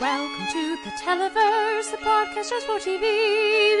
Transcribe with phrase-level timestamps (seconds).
[0.00, 3.04] Welcome to the Televerse, the podcast just for TV.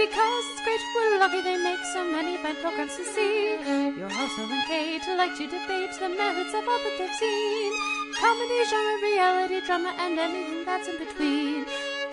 [0.04, 3.56] Because it's great, we're lucky they make so many fine programs to see.
[3.96, 7.72] Your hosts Will and Kate like to debate the merits of all that they've seen.
[8.20, 11.64] Comedy, genre, reality, drama, and anything that's in between.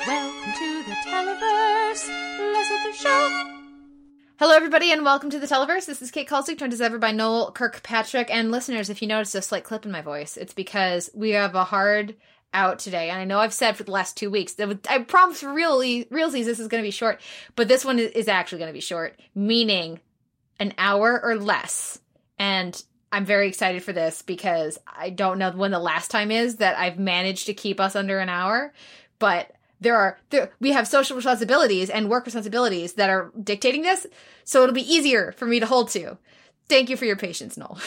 [0.08, 2.08] Welcome to the Televerse.
[2.54, 3.44] Let's the show.
[4.39, 5.86] Hello, everybody, and welcome to the Televerse.
[5.86, 8.30] This is Kate Kulzick, joined as ever by Noel Kirkpatrick.
[8.32, 11.55] And listeners, if you notice a slight clip in my voice, it's because we have
[11.55, 12.16] a hard
[12.54, 13.09] out today.
[13.09, 16.06] And I know I've said for the last two weeks that I promise for really,
[16.06, 17.21] realsies this is going to be short,
[17.56, 20.00] but this one is actually going to be short, meaning
[20.60, 22.00] an hour or less.
[22.39, 26.57] And I'm very excited for this because I don't know when the last time is
[26.57, 28.73] that I've managed to keep us under an hour,
[29.20, 34.08] but there are there, we have social responsibilities and work responsibilities that are dictating this
[34.44, 36.17] so it'll be easier for me to hold to
[36.67, 37.78] thank you for your patience noel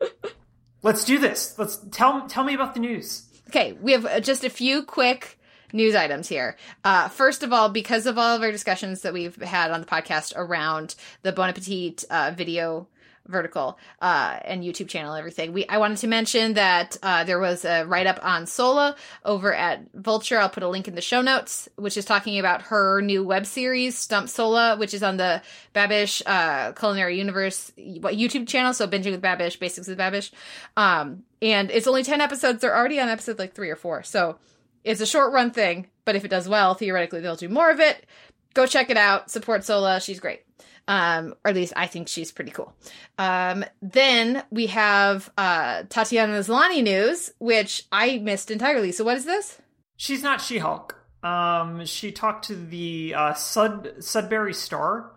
[0.82, 4.44] let's do this let's tell tell me about the news okay we have uh, just
[4.44, 5.38] a few quick
[5.72, 6.56] news items here.
[6.84, 9.86] Uh, first of all because of all of our discussions that we've had on the
[9.86, 12.86] podcast around the bon appetit uh, video
[13.26, 15.52] vertical uh, and YouTube channel and everything.
[15.52, 19.54] We I wanted to mention that uh, there was a write up on Sohla over
[19.54, 20.38] at Vulture.
[20.38, 23.46] I'll put a link in the show notes, which is talking about her new web
[23.46, 25.42] series Stump Sohla, which is on the
[25.74, 28.72] Babish uh, Culinary Universe YouTube channel.
[28.72, 30.30] So binging with Babish, basics with Babish,
[30.76, 32.60] um, and it's only ten episodes.
[32.60, 34.38] They're already on episode like three or four, so
[34.84, 35.88] it's a short run thing.
[36.04, 38.06] But if it does well, theoretically they'll do more of it.
[38.54, 39.30] Go check it out.
[39.30, 40.00] Support Sohla.
[40.00, 40.45] She's great.
[40.88, 42.72] Um, or at least I think she's pretty cool.
[43.18, 48.92] Um, then we have uh, Tatiana Maslany news, which I missed entirely.
[48.92, 49.58] So what is this?
[49.96, 50.96] She's not She-Hulk.
[51.22, 55.10] Um, she talked to the uh, Sud Sudbury Star,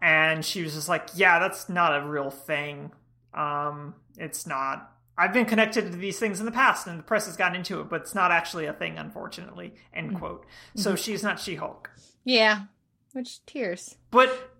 [0.00, 2.92] and she was just like, "Yeah, that's not a real thing.
[3.34, 4.90] Um, it's not.
[5.18, 7.80] I've been connected to these things in the past, and the press has gotten into
[7.80, 10.18] it, but it's not actually a thing, unfortunately." End mm-hmm.
[10.18, 10.46] quote.
[10.74, 10.96] So mm-hmm.
[10.96, 11.90] she's not She-Hulk.
[12.24, 12.62] Yeah,
[13.12, 13.96] which tears.
[14.10, 14.51] But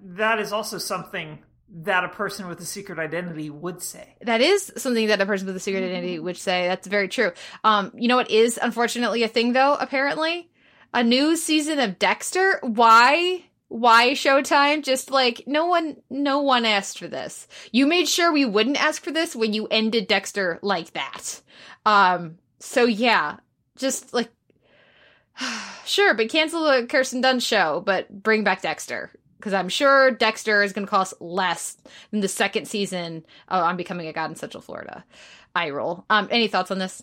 [0.00, 1.38] that is also something
[1.70, 4.16] that a person with a secret identity would say.
[4.22, 6.66] That is something that a person with a secret identity would say.
[6.66, 7.32] That's very true.
[7.62, 10.50] Um, you know what is unfortunately a thing though, apparently?
[10.94, 12.60] A new season of Dexter?
[12.62, 13.44] Why?
[13.68, 14.82] Why Showtime?
[14.82, 17.46] Just like no one no one asked for this.
[17.70, 21.42] You made sure we wouldn't ask for this when you ended Dexter like that.
[21.84, 23.36] Um, so yeah,
[23.76, 24.30] just like
[25.84, 30.62] sure, but cancel the Kirsten Dunst show, but bring back Dexter because I'm sure Dexter
[30.62, 31.76] is going to cost less
[32.10, 35.04] than the second season of On Becoming a God in Central Florida.
[35.54, 36.04] I roll.
[36.10, 37.02] Um, any thoughts on this?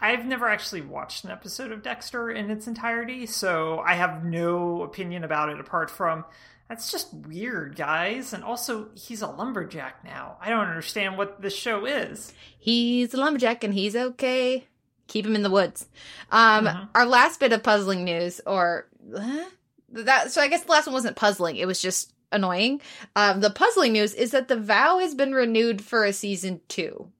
[0.00, 4.82] I've never actually watched an episode of Dexter in its entirety, so I have no
[4.82, 6.24] opinion about it apart from
[6.68, 8.32] that's just weird, guys.
[8.32, 10.38] And also, he's a lumberjack now.
[10.40, 12.32] I don't understand what this show is.
[12.58, 14.66] He's a lumberjack and he's okay.
[15.06, 15.86] Keep him in the woods.
[16.30, 16.84] Um, mm-hmm.
[16.94, 19.50] Our last bit of puzzling news, or huh?
[19.92, 21.56] That so I guess the last one wasn't puzzling.
[21.56, 22.80] It was just annoying.
[23.14, 27.10] Um, the puzzling news is that The Vow has been renewed for a season two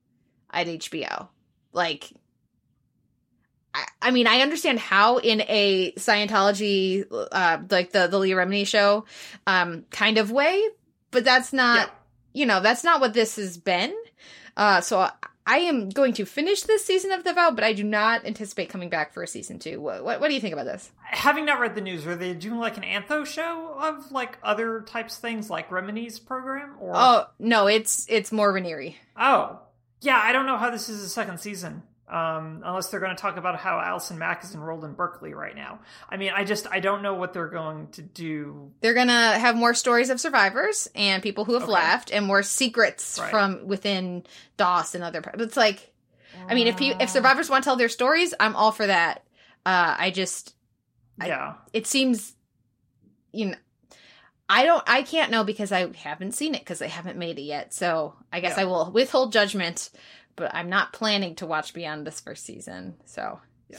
[0.50, 1.28] at HBO.
[1.72, 2.10] Like,
[3.74, 8.66] I, I mean, I understand how in a Scientology, uh, like the the Leah Remini
[8.66, 9.04] show,
[9.46, 10.62] um, kind of way,
[11.10, 12.40] but that's not, yeah.
[12.40, 13.94] you know, that's not what this has been.
[14.56, 15.08] Uh, so
[15.46, 18.68] I am going to finish this season of The Vow, but I do not anticipate
[18.68, 19.80] coming back for a season two.
[19.80, 20.90] What, what, what do you think about this?
[21.02, 24.82] Having not read the news, are they doing like an antho show of like other
[24.82, 26.76] types things like Remini's program?
[26.78, 28.94] Or oh no, it's it's more Raniere.
[29.16, 29.58] Oh
[30.00, 31.82] yeah, I don't know how this is a second season
[32.12, 35.56] um, unless they're going to talk about how Allison Mack is enrolled in Berkeley right
[35.56, 35.80] now.
[36.10, 38.70] I mean, I just I don't know what they're going to do.
[38.82, 41.72] They're going to have more stories of survivors and people who have okay.
[41.72, 43.30] left, and more secrets right.
[43.30, 44.24] from within
[44.58, 45.22] DOS and other.
[45.22, 45.90] But it's like,
[46.46, 49.24] I mean, if you if survivors want to tell their stories, I'm all for that.
[49.64, 50.54] Uh, I just,
[51.24, 52.34] yeah, I, it seems,
[53.32, 53.56] you know.
[54.48, 57.42] I don't I can't know because I haven't seen it because I haven't made it
[57.42, 57.72] yet.
[57.72, 58.64] So I guess yeah.
[58.64, 59.88] I will withhold judgment
[60.36, 62.96] but I'm not planning to watch beyond this first season.
[63.04, 63.78] So, yeah.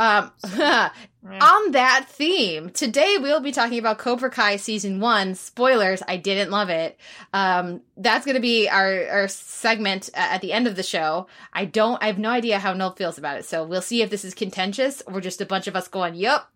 [0.00, 0.32] Um,
[1.24, 5.34] on that theme, today we'll be talking about Cobra Kai season one.
[5.34, 6.98] Spoilers, I didn't love it.
[7.32, 11.26] Um, that's going to be our, our segment at the end of the show.
[11.52, 13.44] I don't, I have no idea how Noel feels about it.
[13.44, 16.50] So we'll see if this is contentious or just a bunch of us going, yup.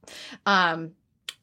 [0.47, 0.93] Um,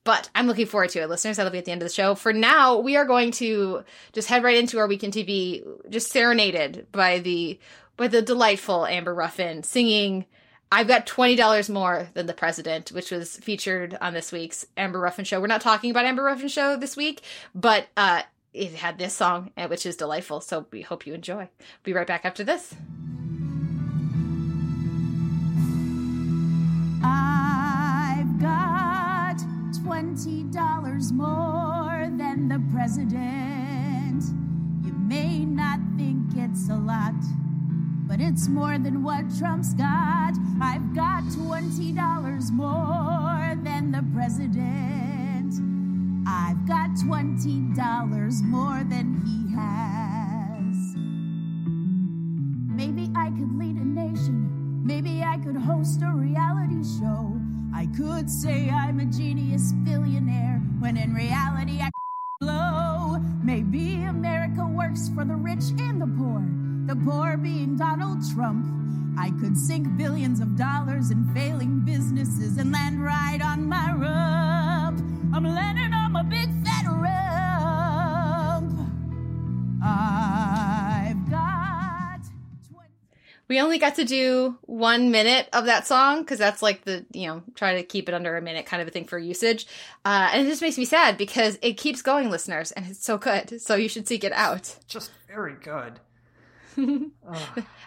[0.09, 1.37] but I'm looking forward to it, listeners.
[1.37, 2.15] That'll be at the end of the show.
[2.15, 6.87] For now, we are going to just head right into our weekend TV, just serenaded
[6.91, 7.59] by the
[7.95, 10.25] by the delightful Amber Ruffin singing
[10.71, 14.99] I've got twenty dollars more than the president, which was featured on this week's Amber
[14.99, 15.39] Ruffin show.
[15.39, 17.21] We're not talking about Amber Ruffin show this week,
[17.53, 20.41] but uh, it had this song, eh, which is delightful.
[20.41, 21.49] So we hope you enjoy.
[21.83, 22.73] Be right back after this.
[27.03, 28.88] I've got.
[29.89, 34.23] $20 more than the president.
[34.85, 37.15] You may not think it's a lot,
[38.07, 40.33] but it's more than what Trump's got.
[40.61, 45.55] I've got $20 more than the president.
[46.27, 50.77] I've got $20 more than he has.
[52.75, 54.85] Maybe I could lead a nation.
[54.85, 57.38] Maybe I could host a reality show.
[57.73, 61.89] I could say I'm a genius billionaire when in reality I
[62.41, 63.19] blow.
[63.43, 66.43] Maybe America works for the rich and the poor,
[66.87, 68.65] the poor being Donald Trump.
[69.17, 74.99] I could sink billions of dollars in failing businesses and land right on my rump.
[75.33, 76.48] I'm landing on my big
[83.49, 87.27] We only got to do one minute of that song because that's like the, you
[87.27, 89.67] know, try to keep it under a minute kind of a thing for usage.
[90.05, 93.17] Uh, and it just makes me sad because it keeps going, listeners, and it's so
[93.17, 93.59] good.
[93.61, 94.75] So you should seek it out.
[94.87, 95.99] Just very good.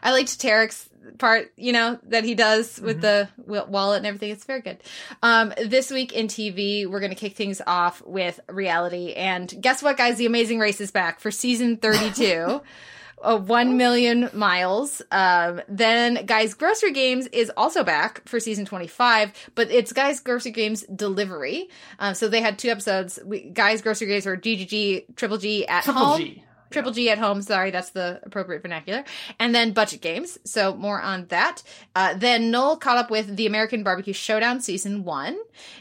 [0.03, 0.89] I liked Tarik's
[1.19, 4.31] part, you know, that he does with the wallet and everything.
[4.31, 4.83] It's very good.
[5.23, 9.13] Um, this week in TV, we're going to kick things off with reality.
[9.13, 10.19] And guess what, guys?
[10.19, 12.63] The Amazing Race is back for season 32.
[13.23, 15.01] Uh, 1 million miles.
[15.11, 20.51] Um, then Guys Grocery Games is also back for season 25, but it's Guys Grocery
[20.51, 21.69] Games Delivery.
[21.99, 23.19] Um, so they had two episodes.
[23.25, 26.19] We, Guys Grocery Games or GGG, Triple G at Triple home.
[26.19, 26.45] G.
[26.73, 27.43] Triple G at home.
[27.43, 29.05] Sorry, that's the appropriate vernacular.
[29.39, 30.39] And then budget games.
[30.45, 31.63] So more on that.
[31.95, 35.39] Uh, then Noel caught up with the American Barbecue Showdown season one.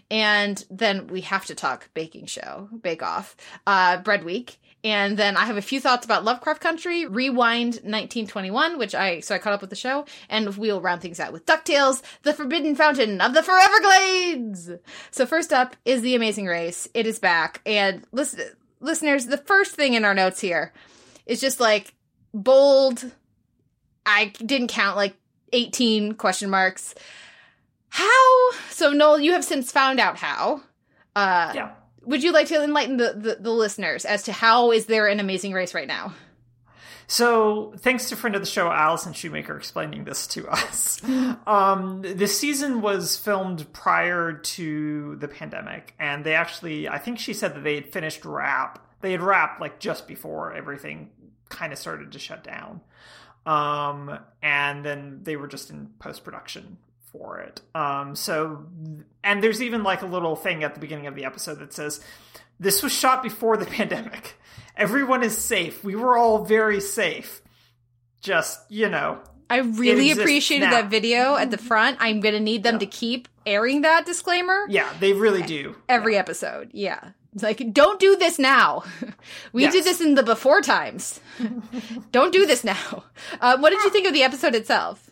[0.09, 3.35] And then we have to talk baking show, Bake Off,
[3.65, 4.59] uh, Bread Week.
[4.83, 9.35] And then I have a few thoughts about Lovecraft Country, Rewind 1921, which I, so
[9.35, 12.75] I caught up with the show, and we'll round things out with DuckTales, The Forbidden
[12.75, 14.79] Fountain of the Foreverglades!
[15.11, 16.87] So first up is The Amazing Race.
[16.95, 17.61] It is back.
[17.65, 18.41] And listen,
[18.79, 20.73] listeners, the first thing in our notes here
[21.27, 21.93] is just like
[22.33, 23.11] bold.
[24.05, 25.15] I didn't count like
[25.53, 26.95] 18 question marks.
[27.89, 28.51] How?
[28.69, 30.61] So, Noel, you have since found out how.
[31.15, 31.71] Uh, Yeah.
[32.03, 35.19] Would you like to enlighten the, the, the listeners as to how is there an
[35.19, 36.13] amazing race right now?
[37.07, 41.01] So, thanks to friend of the show, Allison Shoemaker, explaining this to us.
[41.45, 47.33] um, this season was filmed prior to the pandemic, and they actually, I think she
[47.33, 48.79] said that they had finished wrap.
[49.01, 51.09] They had wrapped like just before everything
[51.49, 52.79] kind of started to shut down.
[53.45, 56.77] Um, and then they were just in post production
[57.11, 57.61] for it.
[57.75, 58.65] Um, so,
[59.23, 61.99] and there's even like a little thing at the beginning of the episode that says,
[62.59, 64.35] This was shot before the pandemic.
[64.77, 65.83] Everyone is safe.
[65.83, 67.41] We were all very safe.
[68.21, 69.19] Just, you know,
[69.49, 70.71] I really appreciated now.
[70.71, 71.97] that video at the front.
[71.99, 75.75] I'm going to need them to keep airing that disclaimer yeah, they really do.
[75.89, 76.69] every episode.
[76.73, 77.09] Yeah.
[77.33, 78.83] It's like, don't do this now.
[79.53, 79.73] we Yes.
[79.73, 81.19] did this in the before times.
[82.11, 83.03] don't do this now.
[83.41, 85.09] Uh, what did you think of the episode itself?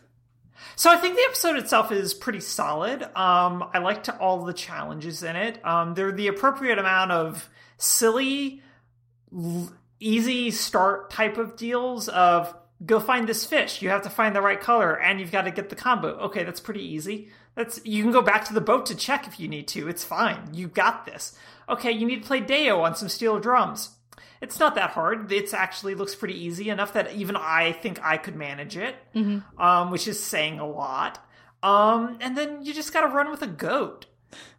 [0.80, 3.02] So I think the episode itself is pretty solid.
[3.14, 5.62] Um, I liked all the challenges in it.
[5.62, 8.62] Um, they're the appropriate amount of silly,
[9.30, 12.56] l- easy start type of deals of
[12.86, 13.82] go find this fish.
[13.82, 16.16] You have to find the right color and you've got to get the combo.
[16.20, 17.28] Okay, that's pretty easy.
[17.56, 19.86] That's you can go back to the boat to check if you need to.
[19.86, 20.48] It's fine.
[20.54, 21.36] You got this.
[21.68, 23.90] Okay, you need to play Day-O on some steel drums.
[24.40, 25.30] It's not that hard.
[25.32, 28.96] It's actually looks pretty easy enough that even I think I could manage it,
[29.58, 31.24] um, which is saying a lot.
[31.62, 34.06] Um, and then you just got to run with a goat.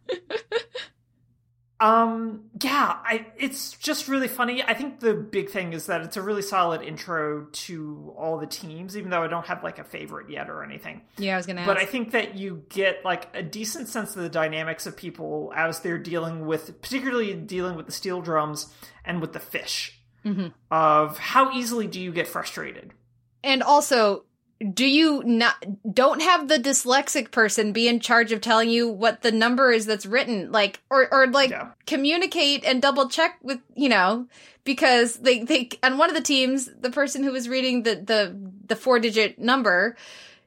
[1.80, 4.62] um, yeah, I it's just really funny.
[4.62, 8.46] I think the big thing is that it's a really solid intro to all the
[8.46, 11.02] teams, even though I don't have like a favorite yet or anything.
[11.18, 11.66] Yeah, I was going to ask.
[11.66, 15.52] But I think that you get like a decent sense of the dynamics of people
[15.56, 18.72] as they're dealing with, particularly dealing with the steel drums
[19.04, 19.98] and with the fish.
[20.24, 20.48] Mm-hmm.
[20.70, 22.92] Of how easily do you get frustrated?
[23.44, 24.24] and also,
[24.72, 29.22] do you not don't have the dyslexic person be in charge of telling you what
[29.22, 31.70] the number is that's written like or or like Yeah.
[31.86, 34.28] communicate and double check with you know
[34.62, 38.36] because they they on one of the teams the person who was reading the the
[38.66, 39.96] the four digit number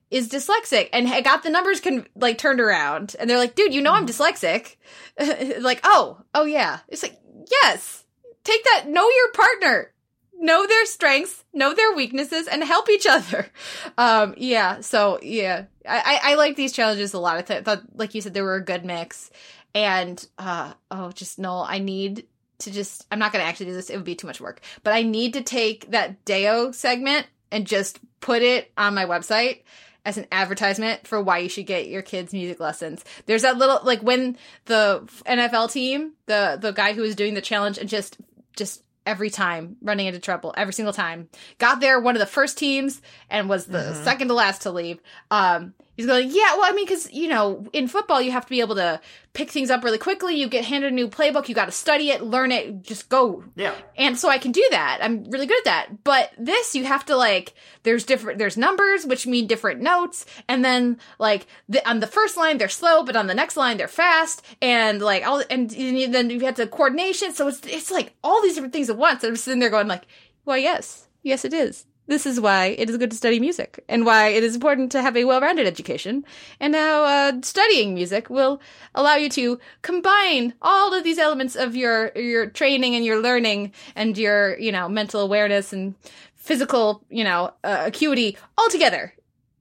[0.10, 3.82] is dyslexic and got the numbers con- like turned around and they're like dude you
[3.82, 4.24] know i'm mm-hmm.
[4.24, 4.78] dyslexic
[5.62, 7.20] like oh oh yeah it's like
[7.62, 8.05] yes
[8.46, 9.92] take that know your partner
[10.40, 13.48] know their strengths, know their weaknesses, and help each other.
[13.98, 14.82] Um, yeah.
[14.82, 17.38] So yeah, I, I, like these challenges a lot.
[17.38, 19.32] I th- thought, like you said, they were a good mix.
[19.74, 22.25] And uh, oh, just no, I need
[22.60, 23.06] to just.
[23.10, 23.90] I'm not going to actually do this.
[23.90, 24.60] It would be too much work.
[24.84, 29.62] But I need to take that Day-O segment and just put it on my website
[30.04, 33.06] as an advertisement for why you should get your kids music lessons.
[33.28, 37.42] There's that little like when the NFL team, the the guy who was doing the
[37.42, 38.18] challenge and just
[38.56, 42.58] just every time running into trouble every single time got there one of the first
[42.58, 44.04] teams and was the Mm-hmm.
[44.04, 47.66] second to last to leave um he's going yeah well i mean because you know
[47.74, 49.00] in football you have to be able to
[49.34, 52.10] pick things up really quickly you get handed a new playbook you got to study
[52.10, 53.75] it learn it just go Yeah.
[53.98, 55.00] and so I can do that.
[55.02, 56.04] I'm really good at that.
[56.04, 60.25] But this, you have to like, there's different, there's numbers, which mean different notes.
[60.48, 63.78] And then like the, on the first line, they're slow, but on the next line,
[63.78, 64.42] they're fast.
[64.62, 67.34] And like all, and then you have to coordination.
[67.34, 69.24] So it's, it's like all these different things at once.
[69.24, 70.06] And I'm sitting there going like,
[70.46, 71.86] well, yes, yes, it is.
[72.08, 75.02] This is why it is good to study music and why it is important to
[75.02, 76.24] have a well-rounded education.
[76.60, 78.62] And now, uh, studying music will
[78.94, 83.72] allow you to combine all of these elements of your, your training and your learning
[83.96, 85.96] and your, you know, mental awareness and
[86.36, 89.14] physical, you know, uh, acuity all together.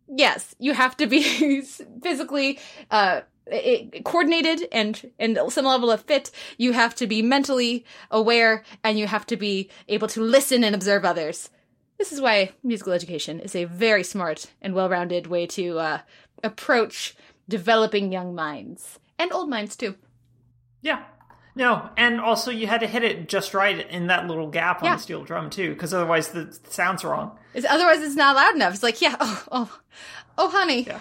[0.07, 1.23] Yes, you have to be
[2.03, 2.59] physically,
[2.91, 7.85] uh, i- i- coordinated and and some level of fit you have to be mentally
[8.11, 11.51] aware and you have to be able to listen and observe others
[11.99, 15.99] this is why musical education is a very smart and well-rounded way to uh,
[16.43, 17.15] approach
[17.49, 19.95] developing young minds and old minds too.
[20.83, 21.03] Yeah.
[21.57, 24.87] No, and also you had to hit it just right in that little gap on
[24.87, 24.97] Yeah.
[24.97, 27.39] the steel drum too, because otherwise the sound's wrong.
[27.55, 28.75] It's, otherwise, it's not loud enough.
[28.75, 29.81] It's like, yeah, oh, oh,
[30.39, 31.01] oh, honey, Yeah.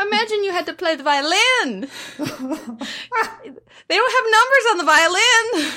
[0.00, 1.88] imagine you had to play the violin.
[2.18, 5.72] they don't have numbers on the violin,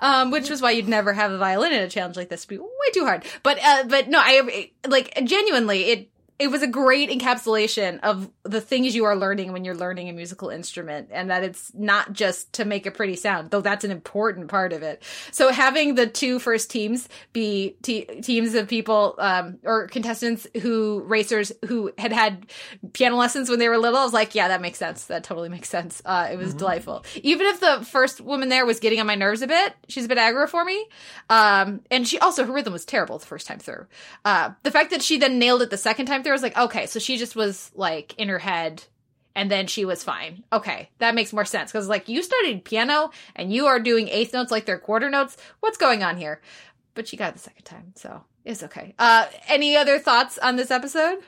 [0.00, 2.40] um, which was why you'd never have a violin in a challenge like this.
[2.40, 3.24] It'd be way too hard.
[3.42, 6.10] But, uh, but no, I like genuinely it.
[6.40, 10.12] It was a great encapsulation of the things you are learning when you're learning a
[10.14, 13.90] musical instrument, and that it's not just to make a pretty sound, though that's an
[13.90, 15.02] important part of it.
[15.32, 21.02] So having the two first teams be te- teams of people um, or contestants who
[21.06, 22.46] racers who had had
[22.94, 25.04] piano lessons when they were little, I was like, yeah, that makes sense.
[25.04, 26.00] That totally makes sense.
[26.06, 27.04] Uh, it was delightful.
[27.22, 30.08] Even if the first woman there was getting on my nerves a bit, she's a
[30.08, 30.86] bit aggro for me.
[31.28, 33.86] Um, and she also her rhythm was terrible the first time through.
[34.24, 36.56] Uh, the fact that she then nailed it the second time through, I was like,
[36.56, 38.84] okay, so she just was like in her head
[39.34, 40.44] and then she was fine.
[40.52, 44.32] Okay, that makes more sense because like you studied piano and you are doing eighth
[44.32, 45.36] notes like they're quarter notes.
[45.60, 46.40] What's going on here?
[46.94, 48.94] But she got it the second time, so it's okay.
[48.98, 51.18] Uh, any other thoughts on this episode?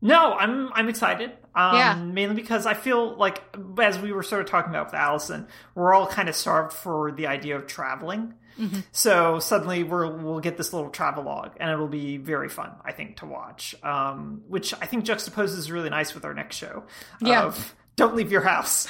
[0.00, 1.30] No, I'm I'm excited.
[1.54, 1.94] Um, Yeah.
[1.96, 3.42] Mainly because I feel like,
[3.80, 7.10] as we were sort of talking about with Allison, we're all kind of starved for
[7.10, 8.34] the idea of traveling.
[8.58, 8.80] Mm-hmm.
[8.92, 13.18] So suddenly we're, we'll get this little travelogue, and it'll be very fun, I think,
[13.18, 13.74] to watch.
[13.82, 16.84] Um, which I think juxtaposes really nice with our next show.
[17.20, 17.44] Yeah.
[17.44, 18.86] Of, don't leave your house.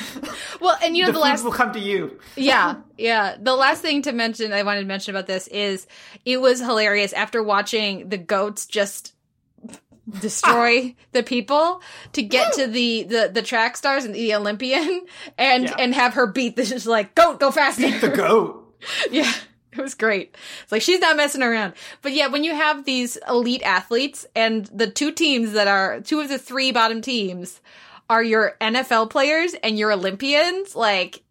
[0.61, 2.19] Well, and you know the the last will come to you.
[2.37, 3.37] yeah, yeah.
[3.41, 5.87] The last thing to mention, I wanted to mention about this is
[6.27, 9.15] it was hilarious after watching the goats just
[10.21, 11.81] destroy the people
[12.13, 15.07] to get to the, the the track stars and the Olympian
[15.39, 15.75] and Yeah.
[15.79, 17.83] and have her beat this just like goat go faster.
[17.83, 18.75] Beat the goat.
[19.11, 19.33] yeah.
[19.83, 20.37] It was great.
[20.65, 21.75] It's like she's not messing around.
[22.03, 26.19] But yeah, when you have these elite athletes and the two teams that are two
[26.19, 27.61] of the three bottom teams
[28.11, 31.23] are your NFL players and your Olympians, like,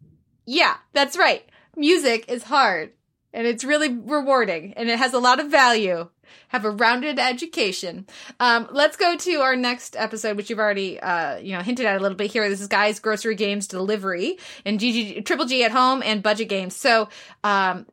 [0.46, 1.46] yeah, that's right.
[1.76, 2.92] Music is hard
[3.34, 6.08] and it's really rewarding and it has a lot of value.
[6.48, 8.06] Have a rounded education.
[8.40, 11.98] Um, let's go to our next episode, which you've already, uh, you know, hinted at
[11.98, 12.48] a little bit here.
[12.48, 16.74] This is Guys Grocery Games Delivery and GG, Triple G at Home and Budget Games.
[16.74, 17.08] So,
[17.44, 17.86] um,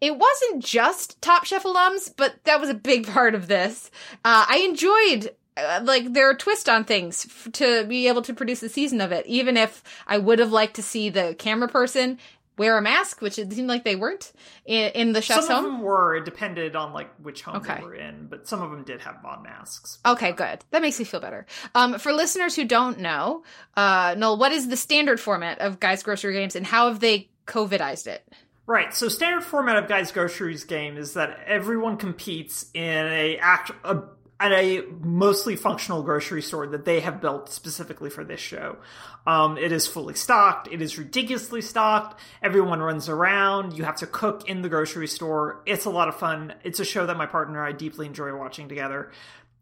[0.00, 3.90] it wasn't just Top Chef alums, but that was a big part of this.
[4.24, 8.62] Uh, I enjoyed uh, like their twist on things f- to be able to produce
[8.62, 12.18] a season of it, even if I would have liked to see the camera person
[12.58, 14.32] wear a mask, which it seemed like they weren't
[14.66, 15.46] in, in the chef's home.
[15.48, 15.72] Some of home.
[15.78, 16.16] them were.
[16.16, 17.76] It depended on like which home Okay.
[17.76, 19.98] they were in, but some of them did have on masks.
[20.04, 20.62] Okay, good.
[20.70, 21.46] That makes me feel better.
[21.74, 23.44] Um, for listeners who don't know,
[23.76, 27.30] uh, Noel, what is the standard format of Guys Grocery Games, and how have they
[27.46, 28.28] COVIDized it?
[28.66, 28.94] Right.
[28.94, 34.02] So standard format of Guys Groceries game is that everyone competes in a act a,
[34.38, 38.78] at a mostly functional grocery store that they have built specifically for this show.
[39.26, 40.68] Um, it is fully stocked.
[40.70, 42.20] It is ridiculously stocked.
[42.42, 43.76] Everyone runs around.
[43.76, 45.62] You have to cook in the grocery store.
[45.66, 46.54] It's a lot of fun.
[46.62, 49.10] It's a show that my partner and I deeply enjoy watching together.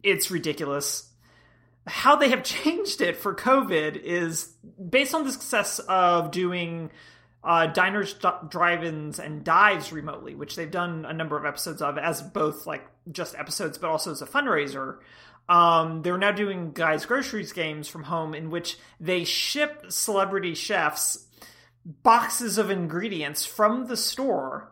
[0.03, 1.09] It's ridiculous
[1.89, 4.55] how they have changed it for COVID is
[4.89, 6.91] based on the success of doing
[7.45, 11.99] uh, diners, d- drive-ins, and dives remotely, which they've done a number of episodes of
[11.99, 14.99] as both like just episodes, but also as a fundraiser.
[15.49, 21.27] Um, they're now doing guys groceries games from home in which they ship celebrity chefs
[22.03, 24.71] boxes of ingredients from the store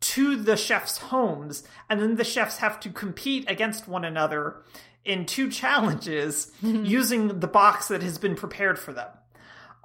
[0.00, 4.62] to the chefs' homes, and then the chefs have to compete against one another
[5.04, 9.08] in two challenges using the box that has been prepared for them.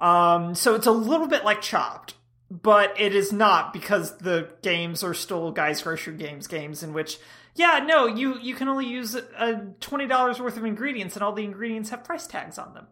[0.00, 2.14] Um, so it's a little bit like Chopped,
[2.50, 7.18] but it is not because the games are still Guys Grocery Games games in which,
[7.54, 11.32] yeah, no, you you can only use a twenty dollars worth of ingredients, and all
[11.32, 12.86] the ingredients have price tags on them.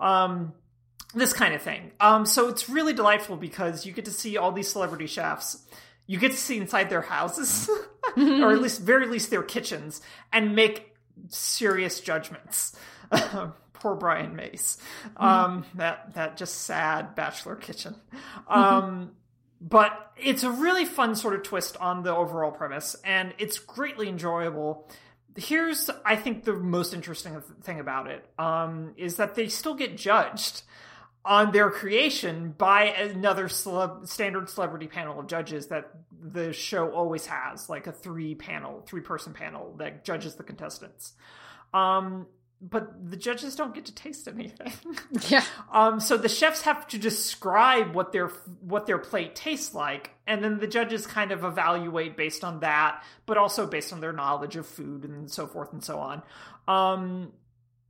[0.00, 0.52] Um,
[1.14, 1.92] this kind of thing.
[2.00, 5.64] Um, so it's really delightful because you get to see all these celebrity chefs.
[6.06, 7.70] You get to see inside their houses,
[8.16, 10.00] or at least, very least, their kitchens,
[10.32, 10.94] and make
[11.28, 12.76] serious judgments.
[13.84, 14.78] Poor Brian Mace.
[15.18, 17.94] Um, that that just sad bachelor kitchen.
[18.48, 19.10] Um,
[19.60, 24.08] but it's a really fun sort of twist on the overall premise, and it's greatly
[24.08, 24.88] enjoyable.
[25.36, 29.98] Here's, I think, the most interesting thing about it um, is that they still get
[29.98, 30.62] judged
[31.22, 35.90] on their creation by another celeb- standard celebrity panel of judges that
[36.22, 41.12] the show always has, like a three panel, three person panel that judges the contestants.
[41.74, 42.28] Um,
[42.60, 44.72] but the judges don't get to taste anything.
[45.28, 45.44] Yeah.
[45.72, 48.28] Um, so the chefs have to describe what their
[48.60, 53.04] what their plate tastes like, and then the judges kind of evaluate based on that,
[53.26, 56.22] but also based on their knowledge of food and so forth and so on.
[56.66, 57.32] Um,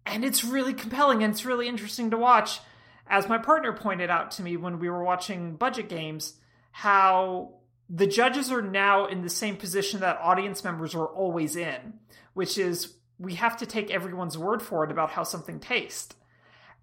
[0.06, 2.61] and it's really compelling and it's really interesting to watch.
[3.06, 6.35] As my partner pointed out to me when we were watching Budget Games,
[6.73, 7.54] how
[7.88, 11.94] the judges are now in the same position that audience members are always in,
[12.33, 16.14] which is we have to take everyone's word for it about how something tastes.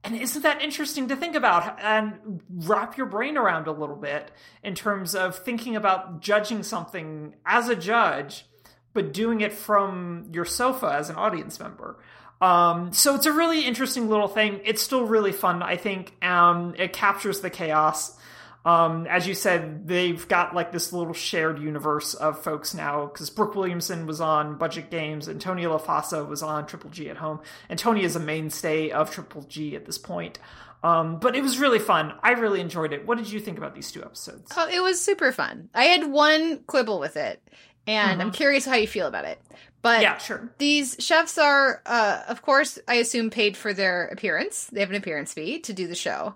[0.03, 4.31] And isn't that interesting to think about and wrap your brain around a little bit
[4.63, 8.45] in terms of thinking about judging something as a judge,
[8.93, 11.99] but doing it from your sofa as an audience member?
[12.41, 14.61] Um, so it's a really interesting little thing.
[14.65, 16.13] It's still really fun, I think.
[16.25, 18.17] Um, it captures the chaos.
[18.63, 23.29] Um, as you said, they've got like this little shared universe of folks now because
[23.31, 27.39] Brooke Williamson was on Budget Games, Antonia Lofaso was on Triple G at home.
[27.69, 30.37] and Antonia is a mainstay of Triple G at this point.
[30.83, 32.13] Um, but it was really fun.
[32.23, 33.05] I really enjoyed it.
[33.05, 34.51] What did you think about these two episodes?
[34.55, 35.69] Oh, it was super fun.
[35.75, 37.41] I had one quibble with it,
[37.87, 39.39] and I'm curious how you feel about it.
[39.83, 40.51] But Yeah, sure.
[40.59, 44.65] these chefs are, uh, of course, I assume paid for their appearance.
[44.71, 46.35] They have an appearance fee to do the show.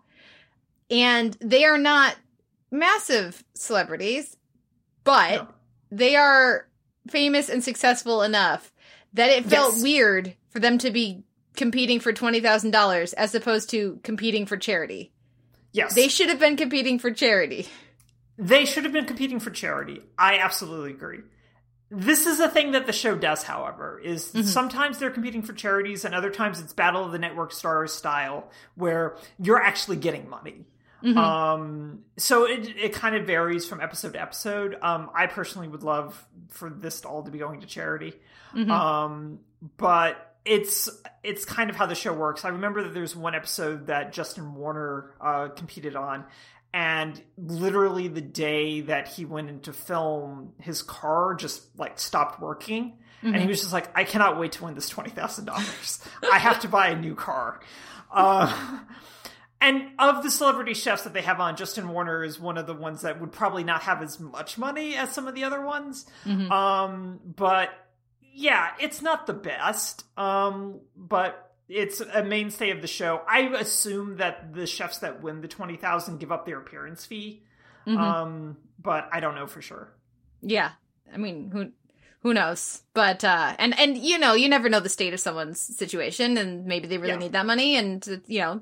[0.91, 2.15] And they are not
[2.75, 4.35] massive celebrities,
[5.03, 5.47] but No.
[5.91, 6.67] they are
[7.09, 8.71] famous and successful enough
[9.13, 9.83] that it felt Yes.
[9.83, 11.23] weird for them to be
[11.55, 15.11] competing for $20,000 as opposed to competing for charity.
[15.71, 15.93] Yes.
[15.95, 17.67] They should have been competing for charity.
[18.37, 20.01] They should have been competing for charity.
[20.17, 21.19] I absolutely agree.
[21.91, 24.41] This is a thing that the show does, however, is mm-hmm.
[24.41, 28.49] sometimes they're competing for charities and other times it's Battle of the Network Stars style
[28.75, 30.65] where you're actually getting money.
[31.17, 34.77] Um, so it it kind of varies from episode to episode.
[34.81, 38.13] Um, I personally would love for this all to be going to charity.
[38.71, 39.39] Um,
[39.77, 40.89] but it's
[41.23, 42.45] it's kind of how the show works.
[42.45, 46.25] I remember that there's one episode that Justin Warner uh, competed on,
[46.73, 52.97] and literally the day that he went into film, his car just like stopped working.
[53.23, 55.99] And he was just like, I cannot wait to win this twenty thousand dollars.
[56.31, 57.59] I have to buy a new car.
[58.11, 58.79] Uh,
[59.65, 62.73] and of the celebrity chefs that they have on, Justin Warner is one of the
[62.73, 66.05] ones that would probably not have as much money as some of the other ones.
[66.25, 67.69] Um, but
[68.33, 70.05] yeah, it's not the best.
[70.17, 73.21] Um, but it's a mainstay of the show.
[73.27, 77.43] I assume that the chefs that win the twenty thousand give up their appearance fee.
[77.87, 79.91] Um, but I don't know for sure.
[80.41, 80.71] Yeah.
[81.13, 81.71] I mean, who
[82.21, 82.81] who knows?
[82.93, 86.65] But uh and and you know, you never know the state of someone's situation and
[86.65, 87.19] maybe they really Yeah.
[87.19, 88.61] need that money and you know,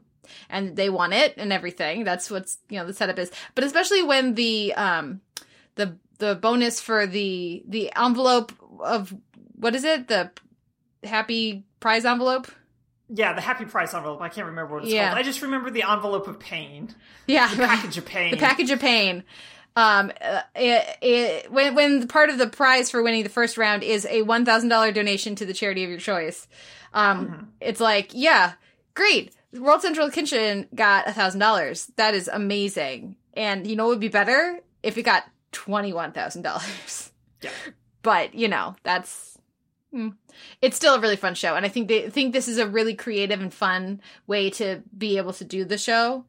[0.50, 2.04] and they want it and everything.
[2.04, 3.32] That's what's, you know, the setup is.
[3.56, 5.22] But especially when the um
[5.76, 9.14] the the bonus for the the envelope of
[9.56, 10.08] what is it?
[10.08, 10.32] The
[11.04, 12.48] happy prize envelope?
[13.10, 14.22] Yeah, the happy prize envelope.
[14.22, 15.08] I can't remember what it's Yeah.
[15.10, 15.20] called.
[15.20, 16.90] I just remember the envelope of pain,
[17.28, 17.48] Yeah.
[17.54, 18.32] the package of pain.
[18.32, 19.24] the package of pain.
[19.76, 23.84] Um, uh, it, it, when when part of the prize for winning the first round
[23.84, 26.48] is a one thousand dollar donation to the charity of your choice,
[26.94, 28.54] um, it's like yeah,
[28.94, 29.34] great.
[29.60, 31.92] World Central Kitchen got a thousand dollars.
[31.96, 33.16] That is amazing.
[33.34, 37.12] And you know, it would be better if it got twenty one thousand dollars.
[37.42, 37.52] Yeah.
[38.02, 39.38] But you know, that's
[39.92, 40.10] hmm.
[40.62, 42.96] it's still a really fun show, and I think they think this is a really
[42.96, 46.26] creative and fun way to be able to do the show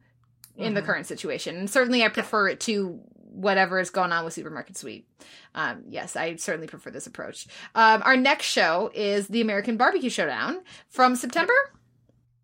[0.57, 1.57] in the current situation.
[1.57, 2.99] And certainly I prefer it to
[3.35, 5.07] whatever is going on with Supermarket Sweep.
[5.53, 7.47] Um, yes, I certainly prefer this approach.
[7.75, 11.53] Um, our next show is the American Barbecue Showdown from September.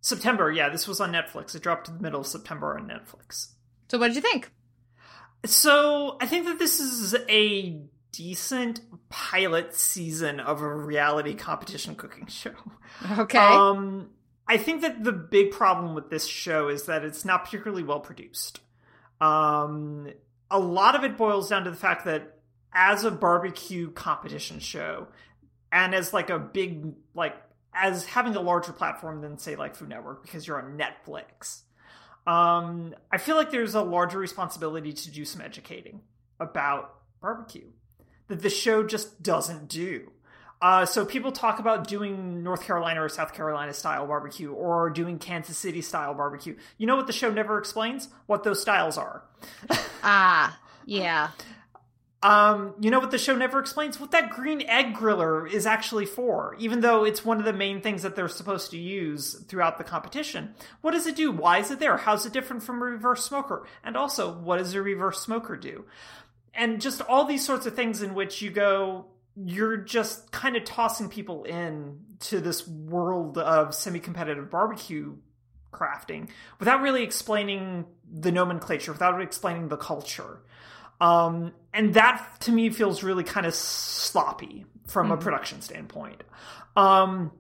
[0.01, 1.55] September, yeah, this was on Netflix.
[1.55, 3.49] It dropped in the middle of September on Netflix.
[3.87, 4.51] So what did you think?
[5.45, 12.27] So I think that this is a decent pilot season of a reality competition cooking
[12.27, 12.53] show.
[13.17, 13.37] Okay.
[13.37, 14.09] Um,
[14.47, 17.99] I think that the big problem with this show is that it's not particularly well
[17.99, 18.59] produced.
[19.21, 20.09] Um,
[20.49, 22.39] a lot of it boils down to the fact that
[22.73, 25.07] as a barbecue competition show,
[25.71, 27.35] and as like a big like
[27.73, 31.61] as having a larger platform than say like Food Network because you're on Netflix.
[32.27, 36.01] Um, I feel like there's a larger responsibility to do some educating
[36.39, 37.67] about barbecue
[38.27, 40.11] that the show just doesn't do.
[40.61, 45.17] Uh, so people talk about doing North Carolina or South Carolina style barbecue or doing
[45.17, 46.55] Kansas City style barbecue.
[46.77, 48.09] You know what the show never explains?
[48.27, 49.23] What those styles are.
[50.03, 51.31] ah, yeah.
[52.23, 53.99] Um, you know what the show never explains?
[53.99, 57.81] What that green egg griller is actually for, even though it's one of the main
[57.81, 60.53] things that they're supposed to use throughout the competition.
[60.81, 61.31] What does it do?
[61.31, 61.97] Why is it there?
[61.97, 63.65] How's it different from a reverse smoker?
[63.83, 65.85] And also, what does a reverse smoker do?
[66.53, 70.63] And just all these sorts of things in which you go, you're just kind of
[70.63, 75.15] tossing people in to this world of semi-competitive barbecue
[75.71, 76.29] crafting
[76.59, 80.41] without really explaining the nomenclature, without explaining the culture.
[81.01, 85.13] Um, and that to me feels really kind of sloppy from mm-hmm.
[85.13, 86.23] a production standpoint.
[86.77, 87.31] Um,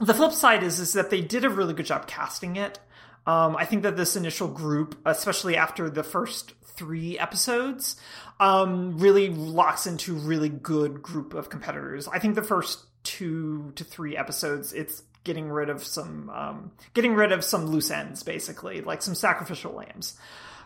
[0.00, 2.80] the flip side is is that they did a really good job casting it.
[3.24, 7.96] Um, I think that this initial group, especially after the first three episodes,
[8.40, 12.08] um, really locks into really good group of competitors.
[12.08, 17.14] I think the first two to three episodes, it's getting rid of some, um, getting
[17.14, 20.18] rid of some loose ends, basically, like some sacrificial lambs.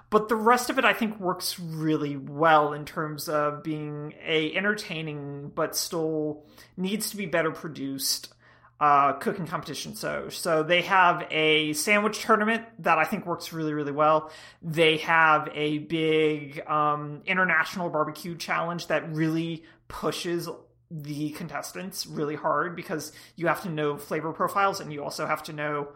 [0.08, 4.54] But the rest of it, I think, works really well in terms of being a
[4.54, 6.44] entertaining but still
[6.76, 8.32] needs to be better produced
[8.78, 9.94] uh, cooking competition.
[9.94, 14.30] So, so they have a sandwich tournament that I think works really, really well.
[14.62, 20.48] They have a big um, international barbecue challenge that really pushes
[20.90, 25.42] the contestants really hard because you have to know flavor profiles and you also have
[25.44, 25.88] to know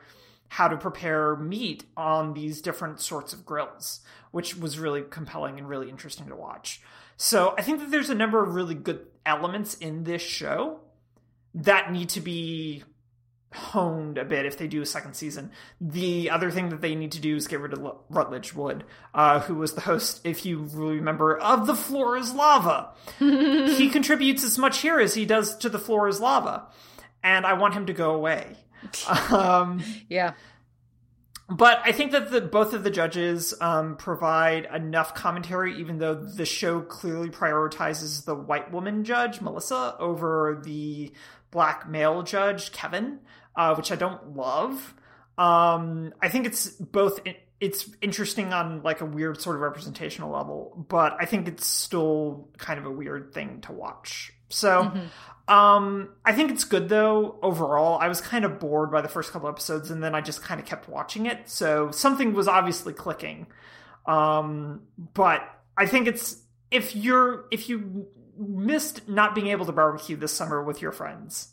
[0.51, 4.01] how to prepare meat on these different sorts of grills,
[4.33, 6.83] which was really compelling and really interesting to watch.
[7.17, 10.81] So I think that there's a number of really good elements in this show
[11.55, 12.83] that need to be
[13.53, 15.53] honed a bit if they do a second season.
[15.81, 18.83] The other thing that they need to do is get rid of Rutledge Wood,
[19.15, 22.91] uh, who was the host, if you remember, of The Floor is Lava.
[23.21, 26.67] he contributes as much here as he does to The Floor is Lava.
[27.23, 28.57] And I want him to go away.
[29.31, 30.33] um, yeah.
[31.51, 36.15] But I think that the, both of the judges um, provide enough commentary, even though
[36.15, 41.13] the show clearly prioritizes the white woman judge, Melissa, over the
[41.51, 43.19] black male judge, Kevin,
[43.57, 44.95] uh, which I don't love.
[45.37, 47.19] Um, I think it's both.
[47.59, 52.49] It's interesting on like a weird sort of representational level, but I think it's still
[52.59, 54.33] kind of a weird thing to watch.
[54.51, 55.07] So, mm-hmm.
[55.51, 57.99] Um, I think it's good though overall.
[57.99, 60.61] I was kind of bored by the first couple episodes, and then I just kind
[60.61, 61.51] of kept watching it.
[61.51, 63.49] So something was obviously clicking.
[64.07, 64.83] Um,
[65.13, 65.43] but
[65.77, 68.07] I think it's if you're if you
[68.39, 71.49] missed not being able to barbecue this summer with your friends,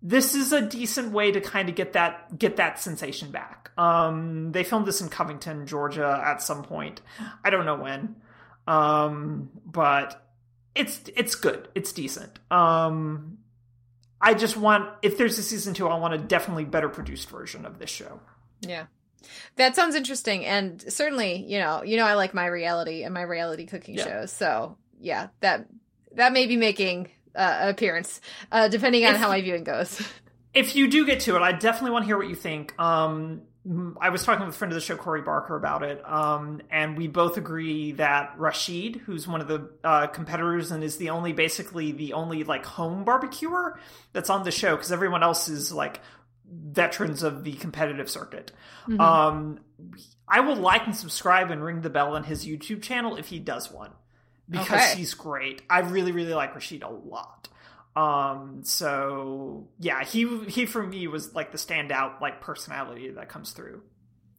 [0.00, 3.72] this is a decent way to kind of get that get that sensation back.
[3.76, 7.00] Um, they filmed this in Covington, Georgia, at some point.
[7.44, 8.14] I don't know when,
[8.68, 10.27] um, but
[10.78, 11.68] it's it's good.
[11.74, 12.38] It's decent.
[12.50, 13.38] Um,
[14.20, 17.66] I just want if there's a season two, I want a definitely better produced version
[17.66, 18.20] of this show.
[18.60, 18.86] Yeah.
[19.56, 23.22] That sounds interesting, and certainly, you know, you know, I like my reality and my
[23.22, 24.04] reality cooking yeah.
[24.04, 24.32] shows.
[24.32, 25.66] So, yeah, that
[26.12, 28.20] that may be making uh, appearance,
[28.52, 30.00] uh, depending on if, how my viewing goes.
[30.54, 32.76] If you do get to it, I definitely want to hear what you think.
[32.80, 33.42] Um,
[34.00, 36.96] I was talking with a friend of the show, Corey Barker, about it, um, and
[36.96, 41.32] we both agree that Rashid, who's one of the uh, competitors and is the only,
[41.32, 43.78] basically the only like home barbecuer
[44.12, 46.00] that's on the show, because everyone else is like
[46.50, 48.52] veterans of the competitive circuit.
[48.86, 49.00] Mm-hmm.
[49.00, 49.60] Um,
[50.26, 53.38] I will like and subscribe and ring the bell on his YouTube channel if he
[53.38, 53.90] does one,
[54.48, 54.94] because okay.
[54.96, 55.60] he's great.
[55.68, 57.48] I really, really like Rashid a lot.
[57.98, 63.50] Um, so yeah, he he for me was like the standout like personality that comes
[63.50, 63.82] through.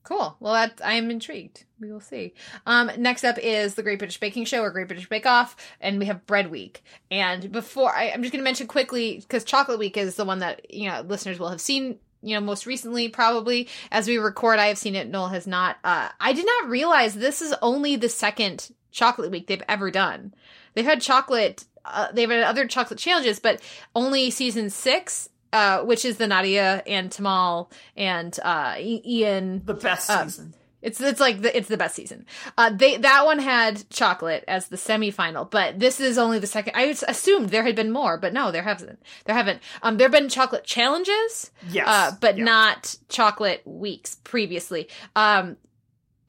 [0.03, 0.37] Cool.
[0.39, 1.65] Well, that I am intrigued.
[1.77, 2.33] We will see.
[2.65, 5.99] Um, next up is the Great British Baking Show or Great British Bake Off, and
[5.99, 6.83] we have Bread Week.
[7.11, 10.39] And before I, I'm just going to mention quickly because Chocolate Week is the one
[10.39, 11.99] that you know listeners will have seen.
[12.21, 15.09] You know, most recently, probably as we record, I have seen it.
[15.09, 15.77] Noel has not.
[15.83, 20.33] Uh, I did not realize this is only the second Chocolate Week they've ever done.
[20.73, 23.61] They've had chocolate uh, they've had other chocolate challenges, but
[23.95, 29.63] only season six, uh, which is the Nadiya and Tamal and uh, Ian.
[29.65, 30.53] The best uh, season.
[30.81, 32.25] It's it's like the, it's the best season.
[32.57, 36.73] Uh, they that one had chocolate as the semifinal, but this is only the second.
[36.75, 38.97] I assumed there had been more, but no, there hasn't.
[39.25, 39.61] There haven't.
[39.83, 41.85] Um, there have been chocolate challenges, Yes.
[41.85, 42.45] uh, but yeah.
[42.45, 44.87] not chocolate weeks previously.
[45.17, 45.57] Um,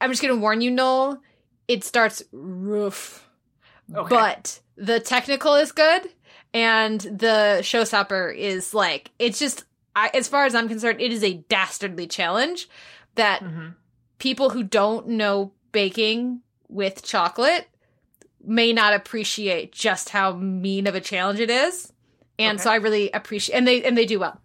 [0.01, 1.21] I'm just gonna warn you, Noel.
[1.69, 3.25] It starts rough,
[3.95, 4.15] Okay.
[4.15, 6.09] but the technical is good,
[6.53, 9.65] and the showstopper is like it's just.
[9.93, 12.69] I, as far as I'm concerned, it is a dastardly challenge
[13.15, 13.75] that Mhm.
[14.19, 17.67] people who don't know baking with chocolate
[18.41, 21.91] may not appreciate just how mean of a challenge it is.
[22.39, 22.63] And Okay.
[22.63, 24.39] so I really appreciate and they and they do well.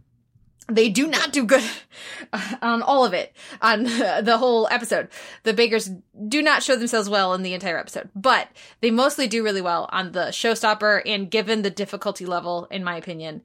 [0.69, 1.63] They do not do good
[2.63, 3.85] on all of it on
[4.25, 5.09] the whole episode.
[5.45, 5.91] The bakers
[6.29, 8.49] do not show themselves well in the entire episode, but
[8.81, 12.97] they mostly do really well on the showstopper and given the difficulty level in my
[12.97, 13.43] opinion.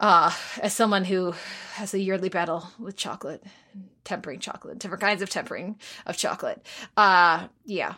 [0.00, 1.32] Uh, as someone who
[1.74, 3.42] has a yearly battle with chocolate,
[4.02, 6.66] tempering chocolate, different kinds of tempering of chocolate.
[6.96, 7.94] Uh, yeah.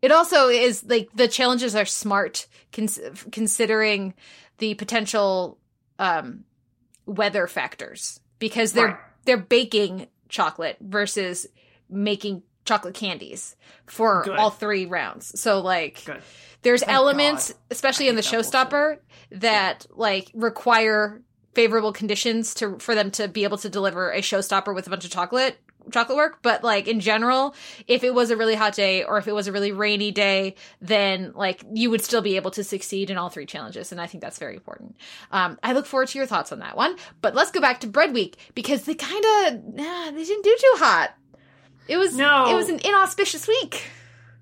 [0.00, 3.00] It also is like the challenges are smart cons-
[3.32, 4.14] considering
[4.58, 5.58] the potential
[5.98, 6.44] um,
[7.06, 8.98] weather factors because they're Right.
[9.24, 11.46] they're baking chocolate versus
[11.88, 14.36] making chocolate candies for Good.
[14.36, 15.38] all three rounds.
[15.40, 16.22] So like Good.
[16.62, 17.58] there's oh Thank elements, God.
[17.70, 18.98] especially I in the that showstopper,
[19.32, 21.22] that like require
[21.54, 25.04] favorable conditions to for them to be able to deliver a showstopper with a bunch
[25.04, 25.56] of chocolate
[25.90, 27.54] chocolate work but like in general
[27.86, 30.54] if it was a really hot day or if it was a really rainy day
[30.80, 34.06] then like you would still be able to succeed in all three challenges and i
[34.06, 34.96] think that's very important
[35.30, 37.86] um i look forward to your thoughts on that one but let's go back to
[37.86, 41.14] bread week because they kind of nah, they didn't do too hot
[41.86, 42.50] it was No.
[42.50, 43.82] it was an inauspicious week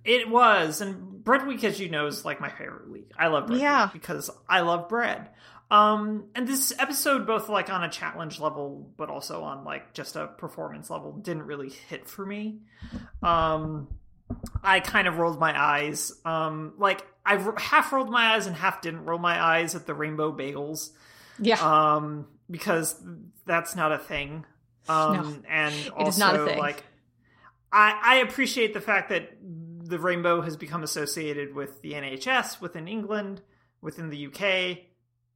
[0.05, 3.13] It was, and bread week, as you know, is like my favorite week.
[3.17, 3.85] I love bread Yeah.
[3.85, 5.29] week because I love bread.
[5.73, 10.17] Um, and this episode, both like on a challenge level, but also on like just
[10.17, 12.59] a performance level, didn't really hit for me.
[13.23, 13.89] Um,
[14.63, 16.13] I kind of rolled my eyes.
[16.27, 19.95] Um, like I half rolled my eyes and half didn't roll my eyes at the
[19.95, 20.91] rainbow bagels.
[21.39, 22.95] yeah Um, because
[23.47, 24.45] that's not a thing.
[24.91, 26.59] Um, No, and also is not a thing.
[26.59, 26.85] like
[27.73, 32.89] I, I appreciate the fact that the rainbow has become associated with the NHS within
[32.89, 33.41] England,
[33.81, 34.92] within the UK.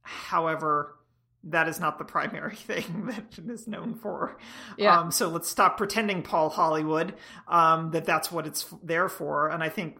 [0.07, 0.95] However,
[1.43, 4.37] that is not the primary thing that it is known for.
[4.77, 4.99] Yeah.
[4.99, 7.13] Um, so let's stop pretending, Paul Hollywood,
[7.47, 9.49] um, that that's what it's there for.
[9.49, 9.99] And I think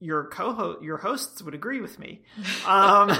[0.00, 2.22] your co-host, your hosts would agree with me.
[2.66, 3.16] Um,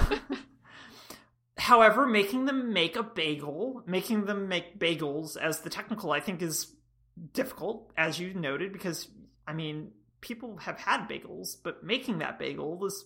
[1.58, 6.42] however, making them make a bagel, making them make bagels as the technical, I think,
[6.42, 6.68] is
[7.32, 9.08] difficult, as you noted, because
[9.46, 13.04] I mean, people have had bagels, but making that bagel is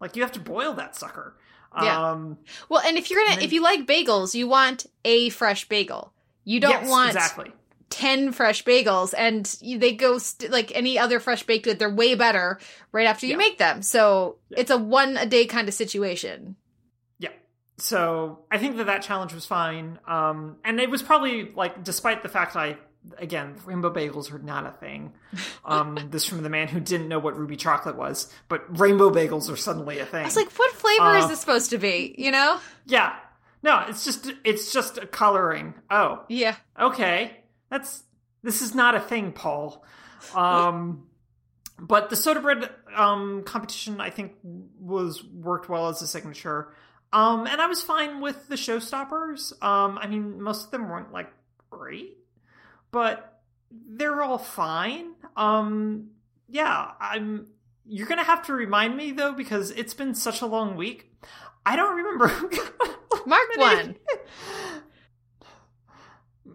[0.00, 1.36] like you have to boil that sucker.
[1.82, 2.10] Yeah.
[2.10, 6.12] Um, Well, and if you're gonna, if you like bagels, you want a fresh bagel.
[6.44, 7.52] You don't yes, want exactly.
[7.90, 9.44] ten fresh bagels, and
[9.80, 11.78] they go st- like any other fresh baked good.
[11.78, 12.58] They're way better
[12.92, 13.38] right after you Yeah.
[13.38, 13.82] make them.
[13.82, 14.60] So Yeah.
[14.60, 16.56] it's a one a day kind of situation.
[17.18, 17.30] Yeah.
[17.78, 19.98] So I think that that challenge was fine.
[20.06, 22.78] Um, and it was probably like, despite the fact I,
[23.18, 25.12] again, rainbow bagels are not a thing.
[25.64, 29.50] Um, this from the man who didn't know what ruby chocolate was, but rainbow bagels
[29.52, 30.22] are suddenly a thing.
[30.22, 32.14] I was like, what flavor is Uh, this supposed to be?
[32.16, 32.60] You know?
[32.86, 33.16] yeah.
[33.64, 35.74] No, it's just it's just a coloring.
[35.90, 36.54] Oh, Yeah.
[36.80, 37.36] okay.
[37.68, 38.04] That's
[38.44, 39.84] this is not a thing, Paul.
[40.36, 41.08] Um,
[41.80, 46.72] but the soda bread um competition, I think, was worked well as a signature.
[47.12, 49.52] Um, and I was fine with the showstoppers.
[49.64, 51.32] Um, I mean, most of them weren't like
[51.70, 52.18] great,
[52.96, 55.12] but they're all fine.
[55.36, 56.12] Um,
[56.48, 57.48] yeah, I'm.
[57.84, 61.12] You're gonna have to remind me though because it's been such a long week.
[61.66, 62.28] I don't remember.
[63.26, 63.96] Mark one.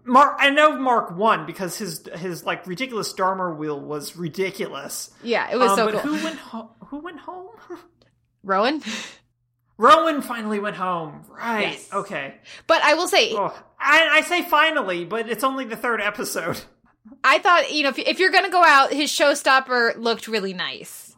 [0.04, 5.12] Mark, I know Mark won because his his like ridiculous Dharma wheel was ridiculous.
[5.23, 6.15] Yeah, it was Um, so but cool.
[6.15, 6.69] who went home?
[6.88, 7.49] Who went home?
[8.43, 8.82] Rowan.
[9.81, 11.23] Rowan finally went home.
[11.29, 11.71] Right.
[11.73, 11.89] Yes.
[11.91, 12.35] Okay.
[12.67, 16.61] But I will say, Oh, I, I say finally, but it's only the third episode.
[17.23, 20.53] I thought, you know, if, if you're going to go out, his showstopper looked really
[20.53, 21.15] nice.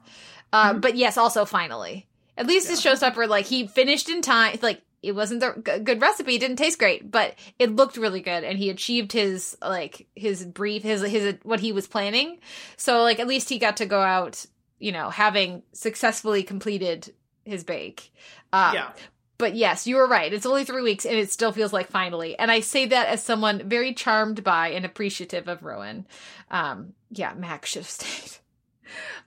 [0.53, 2.07] Uh, But yes, also finally.
[2.37, 4.57] At least his showstopper, like, he finished in time.
[4.61, 6.35] Like, it wasn't the g- good recipe.
[6.35, 8.43] It didn't taste great, but it looked really good.
[8.45, 12.39] And he achieved his, like, his brief, his, his, what he was planning.
[12.77, 14.45] So, like, at least he got to go out,
[14.79, 17.13] you know, having successfully completed
[17.45, 18.11] his bake.
[18.51, 18.91] Uh, yeah.
[19.37, 20.33] but yes, you were right.
[20.33, 22.37] It's only three weeks and it still feels like finally.
[22.37, 26.05] And I say that as someone very charmed by and appreciative of Rowan.
[26.51, 28.39] Um, yeah, Mak should have stayed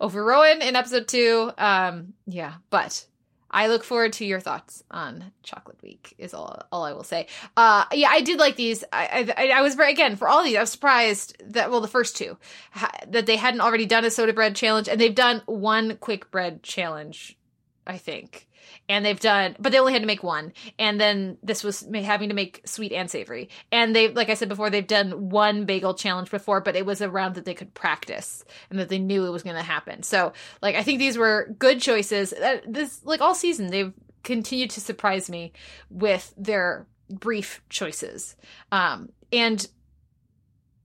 [0.00, 1.50] over Rowan in episode two.
[1.58, 3.06] Um, yeah, but
[3.50, 6.14] I look forward to your thoughts on Chocolate Week.
[6.18, 7.28] Is all all I will say.
[7.56, 8.84] Uh, yeah, I did like these.
[8.92, 10.56] I I, I was very again for all these.
[10.56, 12.36] I was surprised that well, the first two
[12.72, 16.30] ha, that they hadn't already done a soda bread challenge, and they've done one quick
[16.30, 17.38] bread challenge,
[17.86, 18.48] I think.
[18.88, 20.52] And they've done, but they only had to make one.
[20.78, 23.48] And then this was having to make sweet and savory.
[23.70, 27.00] And they, like I said before, they've done one bagel challenge before, but it was
[27.00, 30.02] a round that they could practice and that they knew it was going to happen.
[30.02, 32.32] So, like, I think these were good choices.
[32.32, 33.94] Uh, This, like, all season, they've
[34.24, 35.52] continued to surprise me
[35.88, 38.34] with their brief choices.
[38.72, 39.64] Um, and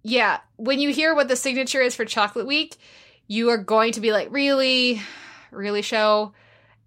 [0.03, 2.77] yeah, when you hear what the signature is for Chocolate Week,
[3.27, 5.01] you are going to be like, really,
[5.51, 6.33] really show,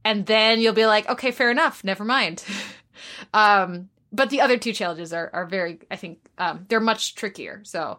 [0.05, 2.45] and then you'll be like, okay, fair enough, never mind.
[3.35, 7.61] um, but the other two challenges are are very, I think, um, they're much trickier.
[7.65, 7.99] So,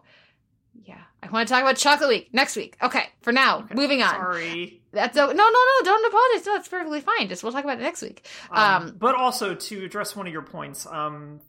[0.84, 2.76] yeah, I want to talk about Chocolate Week next week.
[2.82, 4.14] Okay, for now, moving on.
[4.14, 4.80] Sorry.
[4.92, 6.46] That's o- no, no, no, don't apologize.
[6.46, 7.28] No, that's perfectly fine.
[7.28, 8.26] Just we'll talk about it next week.
[8.50, 11.40] Um, Um, but also to address one of your points, um,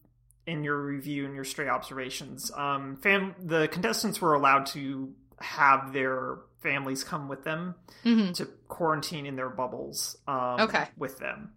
[0.46, 5.94] in your review and your stray observations, um, fam- the contestants were allowed to have
[5.94, 8.34] their families come with them mhm.
[8.36, 10.18] to quarantine in their bubbles.
[10.28, 10.86] Um, Okay.
[10.98, 11.52] With them,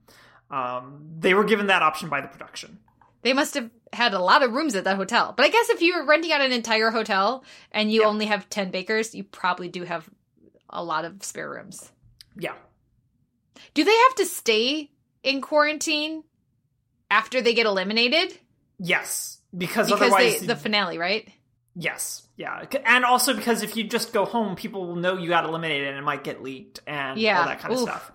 [0.51, 2.79] um, they were given that option by the production.
[3.23, 5.35] They must have had a lot of rooms at that hotel.
[5.37, 8.07] But I guess if you're renting out an entire hotel and you Yeah.
[8.09, 10.09] only have 10 bakers, you probably do have
[10.71, 11.91] a lot of spare rooms.
[12.37, 12.55] Yeah.
[13.75, 14.91] Do they have to stay
[15.23, 16.25] in quarantine
[17.11, 18.39] after they get eliminated?
[18.79, 21.29] Yes, because, Because otherwise, they, the finale, right?
[21.75, 25.45] yes, yeah, and also because if you just go home, people will know you got
[25.45, 27.41] eliminated and it might get leaked and Yeah.
[27.41, 27.89] all that kind of Oof.
[27.89, 28.13] stuff.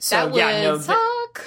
[0.00, 1.44] So that yeah, no, suck.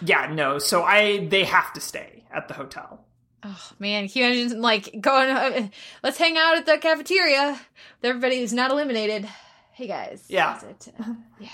[0.00, 0.58] yeah, no.
[0.58, 3.04] So I they have to stay at the hotel.
[3.42, 5.28] Oh man, can you imagine like going?
[5.28, 5.68] Uh,
[6.02, 7.50] let's hang out at the cafeteria
[8.00, 9.28] with everybody who's not eliminated.
[9.72, 10.20] Hey guys?
[10.22, 10.60] Uh, yeah,
[11.38, 11.48] yeah,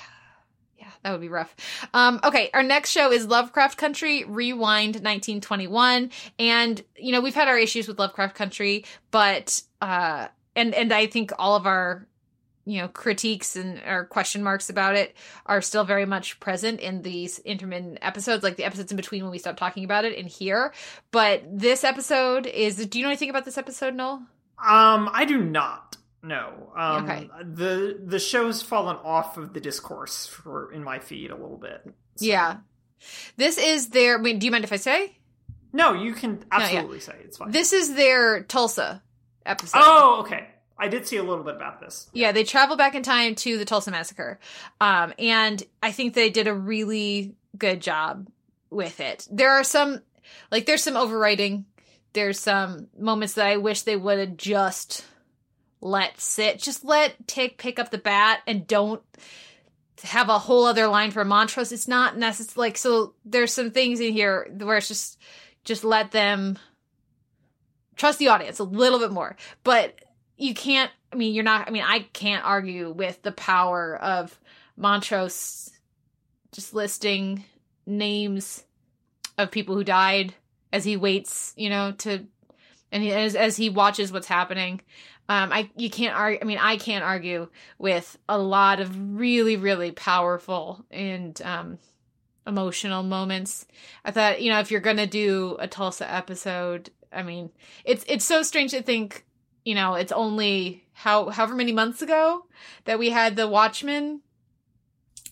[1.03, 1.55] that would be rough.
[1.95, 7.49] Um, okay, our next show is Lovecraft Country Rewind 1921, and you know we've had
[7.49, 12.07] our issues with Lovecraft Country, but uh, and and I think all of our
[12.65, 17.03] you know critiques and or question marks about it are still very much present in
[17.03, 20.29] these intermittent episodes like the episodes in between when we stop talking about it and
[20.29, 20.73] here
[21.11, 24.23] but this episode is do you know anything about this episode noel
[24.65, 25.97] Um, I do not.
[26.23, 26.73] No.
[26.77, 27.29] Um, Okay.
[27.45, 31.83] The the show's fallen off of the discourse for in my feed a little bit.
[32.17, 32.57] So- yeah
[33.37, 35.17] this is their I mean, do you mind if i say
[35.73, 37.51] No, you can absolutely say it's fine.
[37.51, 39.03] this is their tulsa
[39.45, 40.49] episode oh, okay.
[40.79, 42.09] I did see a little bit about this.
[42.13, 44.41] Yeah, they travel back in time to the Tulsa massacre.
[44.81, 48.29] Um, and I think they did a really good job
[48.69, 49.29] with it.
[49.31, 50.01] There are some
[50.51, 51.65] like there's some overwriting.
[52.15, 55.05] There's some moments that I wish they would have just
[55.83, 56.59] let sit.
[56.59, 59.03] Just let Tick pick up the bat and don't
[60.03, 61.73] have a whole other line for Montrose.
[61.73, 65.19] It's not necessary like so there's some things in here where it's just
[65.65, 66.59] just let them
[67.97, 69.37] trust the audience a little bit more.
[69.65, 70.01] But
[70.37, 74.39] you can't I mean you're not I mean I can't argue with the power of
[74.77, 75.71] Montrose
[76.53, 77.45] just listing
[77.87, 78.65] names
[79.39, 80.35] of people who died
[80.73, 82.27] as he waits, you know, to
[82.91, 84.81] and he, as as he watches what's happening.
[85.29, 89.57] Um I you can't argue I mean I can't argue with a lot of really
[89.57, 91.79] really powerful and um
[92.47, 93.67] emotional moments.
[94.05, 97.51] I thought, you know, if you're to do a Tulsa episode, I mean,
[97.85, 99.25] it's it's so strange to think
[99.65, 102.47] you know it's only how however many months ago
[102.85, 104.21] that we had the watchmen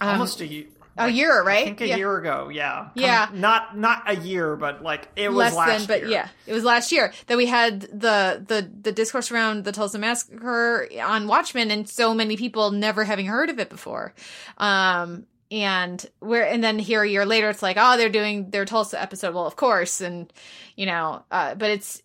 [0.00, 0.66] um, Almost a year.
[0.96, 1.62] A year right?
[1.62, 1.96] I think a yeah.
[1.96, 2.48] year ago.
[2.52, 2.76] Yeah.
[2.76, 3.28] Come- Yeah.
[3.32, 6.10] Not not a year, but like it was less last than but year.
[6.10, 9.98] yeah it was last year that we had the the the discourse around the tulsa
[9.98, 14.14] massacre on watchmen and so many people never having heard of it before
[14.58, 18.64] um and where and then here a year later it's like oh they're doing their
[18.64, 20.32] tulsa episode well of course and
[20.76, 22.02] you know uh but it's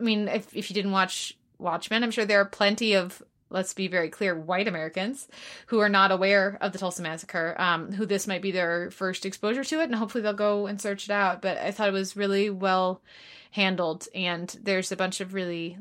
[0.00, 3.72] i mean if, if you didn't watch watchmen i'm sure there are plenty of let's
[3.72, 5.28] be very clear white americans
[5.66, 9.24] who are not aware of the tulsa massacre um who this might be their first
[9.26, 11.42] exposure to it and hopefully they'll go and search it out.
[11.42, 13.02] But i thought it was really well
[13.50, 15.78] handled and there's a bunch of really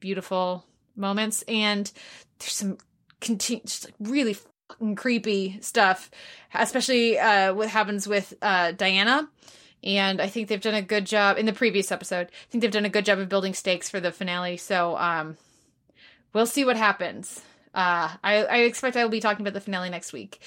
[0.00, 0.64] beautiful
[0.96, 1.90] moments and
[2.38, 2.78] there's some
[3.20, 6.10] just like really fucking creepy stuff
[6.54, 9.28] especially uh what happens with uh diana.
[9.84, 12.70] And i think they've done a good job in the previous episode i think they've
[12.70, 14.56] done a good job of building stakes for the finale.
[14.56, 15.36] So um
[16.32, 17.40] we'll see what happens
[17.74, 20.40] uh i i expect i will be talking about the finale next week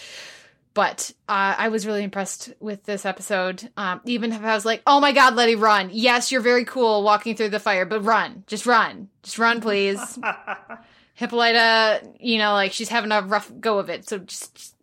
[0.74, 3.70] but uh, I was really impressed with this episode.
[3.78, 5.90] Um, even if I was like, "Oh my God, Leti, run!
[5.94, 10.20] Yes, you're very cool walking through the fire, but run, just run, just run, please."
[11.14, 14.76] Hippolyta, you know, like she's having a rough go of it, so just, just-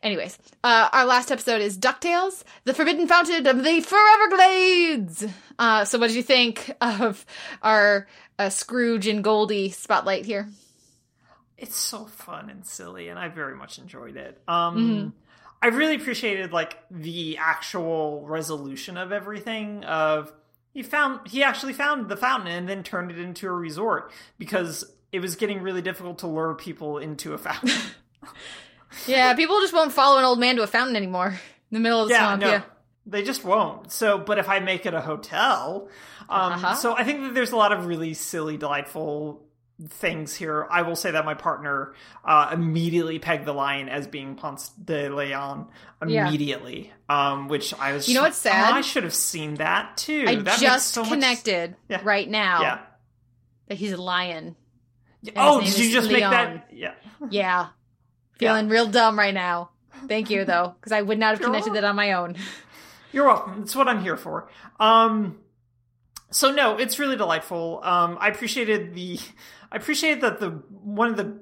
[0.00, 5.28] Anyways, uh, our last episode is DuckTales, The Forbidden Fountain of the Foreverglades.
[5.58, 7.26] Uh, so, what did you think of
[7.60, 8.06] our
[8.38, 10.48] uh, Scrooge and Goldie spotlight here?
[11.56, 14.40] It's so fun and silly, and I very much enjoyed it.
[14.46, 15.12] Um,
[15.60, 19.84] I really appreciated like the actual resolution of everything.
[19.84, 20.32] Of
[20.72, 24.84] he found he actually found the fountain and then turned it into a resort because
[25.10, 27.70] it was getting really difficult to lure people into a fountain.
[29.06, 31.36] Yeah, people just won't follow an old man to a fountain anymore in
[31.72, 32.40] the middle of the yeah, swamp.
[32.40, 32.62] no, Yeah.
[33.08, 33.90] They just won't.
[33.90, 35.88] So, but if I make it a hotel,
[36.28, 36.74] um, Uh-huh.
[36.74, 39.44] so I think that there's a lot of really silly, delightful
[39.88, 40.66] things here.
[40.70, 41.94] I will say that my partner
[42.24, 45.68] uh, immediately pegged the lion as being Ponce de Leon
[46.06, 46.26] Yeah.
[46.28, 48.08] immediately, um, which I was.
[48.08, 48.72] You know what's sad?
[48.72, 50.24] "Oh, I should have seen that too.
[50.26, 52.00] I that just so much- connected Yeah.
[52.02, 52.78] right now Yeah.
[53.68, 54.56] that he's a lion.
[55.36, 56.68] Oh, did you just make that?
[56.72, 56.94] Yeah.
[57.30, 57.68] Yeah.
[58.38, 59.70] Feeling real dumb right now.
[60.06, 62.36] Thank you, though, because I would not have connected that on my own.
[63.12, 63.62] You're welcome.
[63.62, 64.48] It's what I'm here for.
[64.78, 65.38] Um,
[66.30, 67.80] so no, it's really delightful.
[67.82, 69.18] Um, I appreciated the,
[69.72, 71.38] I appreciated that the one of the,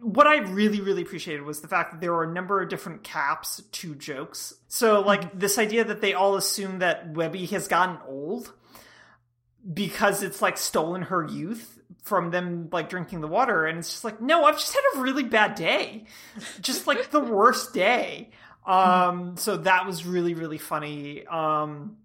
[0.00, 3.04] what I really really appreciated was the fact that there were a number of different
[3.04, 4.52] caps to jokes.
[4.68, 8.52] So like this idea that they all assume that Webby has gotten old
[9.72, 14.02] because it's like stolen her youth from them like drinking the water and it's just
[14.02, 16.04] like no i've just had a really bad day
[16.60, 18.28] just like the worst day
[18.66, 21.26] um so that was really really funny.
[21.26, 21.96] Um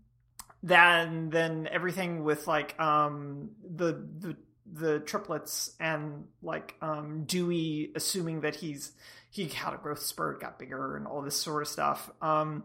[0.64, 4.38] then then everything with like um the the
[4.72, 8.92] the triplets and like um dewey assuming that he's
[9.30, 12.10] he had a growth spurt got bigger and all this sort of stuff.
[12.22, 12.64] Um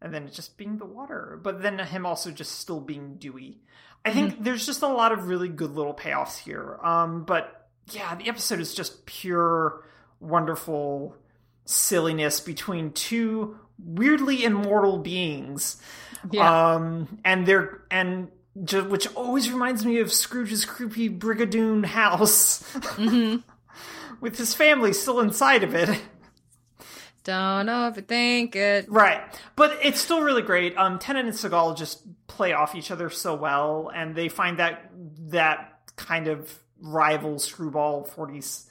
[0.00, 3.60] and then just being the water but then him also just still being dewey.
[4.06, 6.78] I think there's just a lot of really good little payoffs here.
[6.82, 9.84] Um, but yeah, the episode is just pure,
[10.20, 11.16] wonderful
[11.66, 15.76] silliness between two weirdly immortal beings.
[16.30, 16.74] Yeah.
[16.74, 18.30] Um, and they're and
[18.64, 22.64] ju- which always reminds me of Scrooge's creepy Brigadoon house
[24.20, 26.00] with his family still inside of it.
[27.24, 28.88] Don't overthink it.
[28.88, 29.20] Right.
[29.56, 30.76] But it's still really great.
[30.76, 34.90] Um Tennant and Sagal just play off each other so well and they find that
[35.30, 38.66] that kind of rival screwball 40s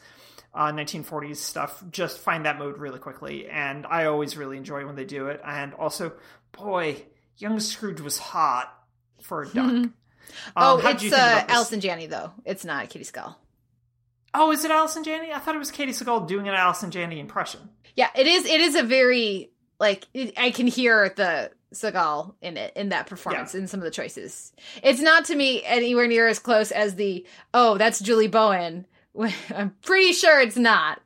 [0.55, 4.95] uh 1940s stuff just find that mode really quickly and I always really enjoy when
[4.95, 6.13] they do it and also
[6.51, 7.03] boy
[7.37, 8.73] young Scrooge was hot
[9.21, 9.65] for a duck.
[9.65, 9.93] Um,
[10.55, 11.45] oh, it's uh?
[11.47, 12.31] Allison Janney, though.
[12.45, 13.35] It's not Katey Sagal.
[14.33, 15.31] Oh, is it Allison Janney?
[15.31, 17.69] I thought it was Katey Sagal doing an Allison Janney impression.
[17.95, 18.45] Yeah, it is.
[18.45, 23.07] It is a very like it, I can hear the Sagal in it in that
[23.07, 24.51] performance in some of the choices.
[24.83, 28.85] It's not to me anywhere near as close as the oh that's Julie Bowen.
[29.55, 31.01] I'm pretty sure it's not.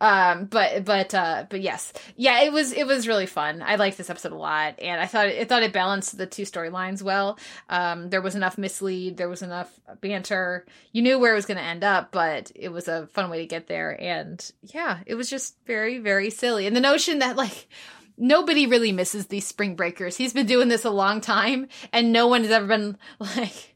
[0.00, 3.62] Um, but but uh, but yes, yeah, it was it was really fun.
[3.62, 6.42] I liked this episode a lot, and I thought it thought it balanced the two
[6.42, 7.38] storylines well.
[7.70, 10.66] Um, there was enough mislead, there was enough banter.
[10.92, 13.38] You knew where it was going to end up, but it was a fun way
[13.38, 13.96] to get there.
[14.00, 16.66] And yeah, it was just very very silly.
[16.66, 17.68] And the notion that like
[18.16, 20.16] nobody really misses these spring breakers.
[20.16, 23.73] He's been doing this a long time, and no one has ever been like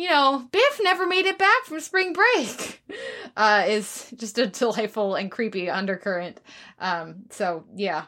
[0.00, 2.82] you know, Biff never made it back from spring break.
[3.36, 6.40] Uh, is just a delightful and creepy undercurrent.
[6.80, 8.06] Um, so yeah,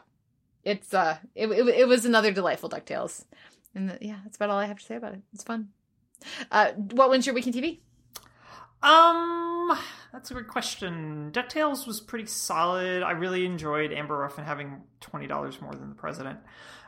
[0.65, 3.23] it's uh, it, it, it was another delightful Ducktales,
[3.73, 5.21] and the, yeah, that's about all I have to say about it.
[5.33, 5.69] It's fun.
[6.51, 7.79] Uh, what wins your weekend TV?
[8.83, 9.77] Um,
[10.11, 11.31] that's a good question.
[11.31, 13.01] DuckTales was pretty solid.
[13.01, 16.39] I really enjoyed Amber Ruffin having twenty dollars more than the president.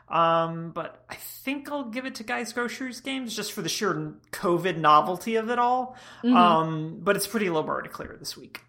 [0.08, 4.14] Um, but I think I'll give it to Guys Groceries Games just for the sheer
[4.32, 5.96] COVID novelty of it all.
[6.24, 8.60] Um, but it's pretty low bar to clear this week.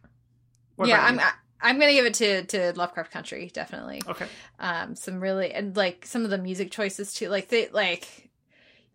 [0.76, 1.20] What yeah, I'm?
[1.20, 1.32] I,
[1.62, 4.02] I'm gonna give it to to Lovecraft Country definitely.
[4.08, 4.28] okay.
[4.60, 8.27] um some really and like some of the music choices too like they like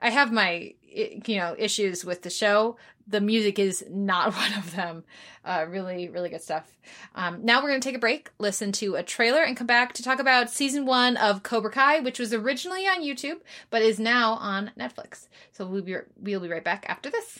[0.02, 2.76] i have my you know issues with the show.
[3.08, 5.04] The music is not one of them.
[5.44, 6.76] Uh really really good stuff.
[7.14, 10.02] Um now we're gonna take a break listen to a trailer and come back to
[10.02, 13.40] talk about season one of cobra kai which was originally on youtube
[13.70, 15.28] but is now on netflix.
[15.52, 17.38] So we'll be we'll be right back after this.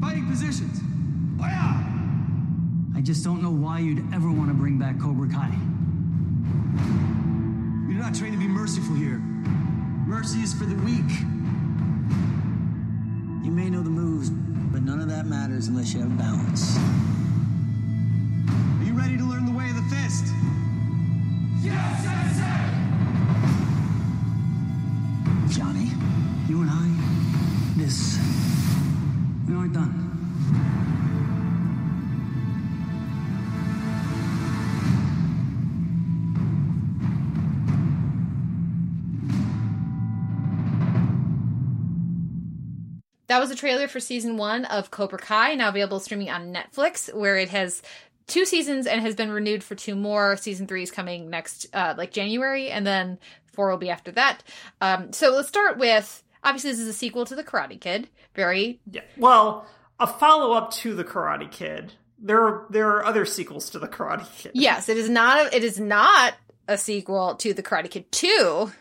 [0.00, 0.80] Fighting positions.
[3.00, 5.56] I just don't know why you'd ever want to bring back Cobra Kai.
[7.90, 9.18] You're not trained to be merciful here.
[10.06, 11.10] Mercy is for the weak.
[13.44, 16.76] You may know the moves, but none of that matters unless you have balance.
[18.78, 20.24] Are you ready to learn the way of the fist?
[21.64, 22.40] Yes, sir!
[22.40, 22.79] Johnny,
[43.30, 47.14] that was a trailer for season one of Cobra Kai, now available streaming on Netflix,
[47.14, 47.80] where it has
[48.26, 50.36] two seasons and has been renewed for two more.
[50.36, 53.20] Season three is coming next, uh, like January, and then
[53.52, 54.42] four will be after that.
[54.80, 58.08] Um, so let's start with obviously this is a sequel to The Karate Kid.
[58.34, 59.02] Very Yeah.
[59.16, 59.64] Well,
[60.00, 61.92] a follow up to the Karate Kid.
[62.18, 64.52] There are there are other sequels to the Karate Kid.
[64.54, 65.38] yes, it is not.
[65.38, 66.34] A, it is not
[66.66, 68.72] a sequel to The Karate Kid two.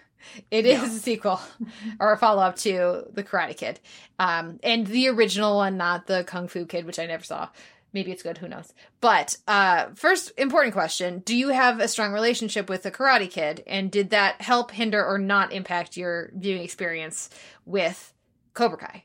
[0.52, 0.86] It is Yeah.
[0.86, 1.42] a sequel
[2.00, 3.80] or a follow up to The Karate Kid,
[4.20, 7.50] um, and the original one, not the Kung Fu Kid, which I never saw.
[7.92, 8.72] Maybe it's good, who knows?
[9.02, 13.64] But uh, first, important question: Do you have a strong relationship with the Karate Kid,
[13.66, 17.32] and did that help, hinder, or not impact your viewing experience
[17.66, 18.14] with
[18.54, 19.04] Cobra Kai?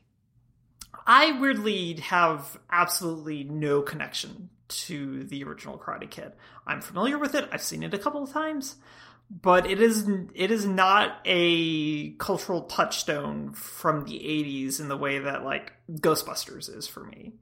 [1.07, 6.33] I weirdly have absolutely no connection to the original Karate Kid.
[6.65, 7.47] I'm familiar with it.
[7.51, 8.75] I've seen it a couple of times,
[9.29, 15.19] but it is it is not a cultural touchstone from the 80s in the way
[15.19, 17.33] that like Ghostbusters is for me.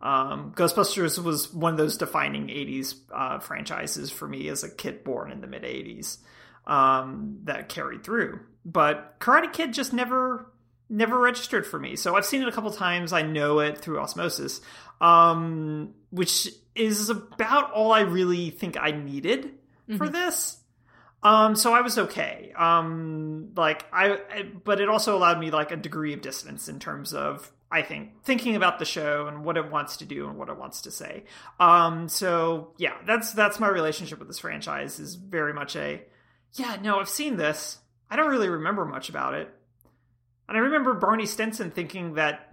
[0.00, 5.04] Um, Ghostbusters was one of those defining 80s uh, franchises for me as a kid
[5.04, 6.18] born in the mid 80s
[6.66, 8.40] um, that carried through.
[8.64, 10.46] But Karate Kid just never
[10.88, 11.96] never registered for me.
[11.96, 13.12] So I've seen it a couple times.
[13.12, 14.60] I know it through osmosis,
[15.00, 19.52] um, which is about all I really think I needed
[19.96, 20.61] for this.
[21.22, 22.52] Um, so I was okay.
[22.56, 24.18] Um, like I,
[24.64, 28.22] but it also allowed me like a degree of distance in terms of I think
[28.24, 30.90] thinking about the show and what it wants to do and what it wants to
[30.90, 31.24] say.
[31.60, 36.02] Um, so yeah, that's that's my relationship with this franchise is very much a
[36.54, 36.76] yeah.
[36.82, 37.78] No, I've seen this.
[38.10, 39.48] I don't really remember much about it.
[40.48, 42.52] And I remember Barney Stinson thinking that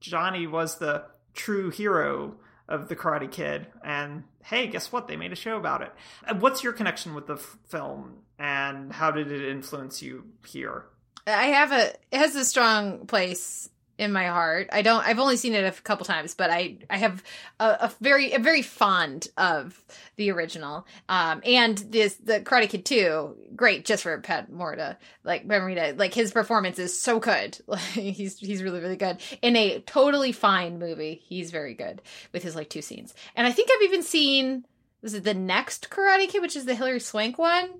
[0.00, 2.36] Johnny was the true hero
[2.70, 3.66] of the Karate Kid.
[3.84, 5.08] And hey, guess what?
[5.08, 5.92] They made a show about it.
[6.26, 10.86] Uh, what's your connection with the f- film, and how did it influence you here?
[11.26, 13.68] I have a it has a strong place
[14.00, 14.68] in my heart.
[14.72, 17.22] I don't I've only seen it a couple times, but I I have
[17.60, 19.80] a, a very a very fond of
[20.16, 20.86] the original.
[21.08, 24.96] Um and this the Karate Kid 2, great just for Pat Morita.
[25.22, 27.58] Like Morita, like his performance is so good.
[27.66, 29.18] Like he's he's really really good.
[29.42, 32.00] In a totally fine movie, he's very good
[32.32, 33.14] with his like two scenes.
[33.36, 34.64] And I think I've even seen
[35.02, 37.70] was it the next Karate Kid, which is the Hilary Swank one?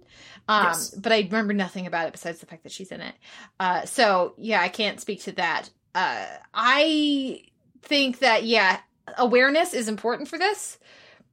[0.48, 0.90] Um, Yes.
[0.90, 3.14] but I remember nothing about it besides the fact that she's in it.
[3.58, 5.68] Uh, so yeah, I can't speak to that.
[5.94, 7.42] Uh, I
[7.82, 8.80] think that yeah,
[9.18, 10.78] awareness is important for this,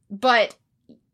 [0.10, 0.56] but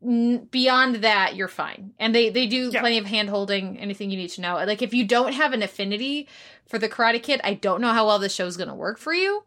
[0.06, 1.94] n- beyond that, you're fine.
[2.00, 2.80] And they they do Yeah.
[2.80, 4.56] plenty of hand holding, anything you need to know.
[4.56, 6.28] Like if you don't have an affinity
[6.68, 9.44] for the Karate Kid, I don't know how well this show's gonna work for you.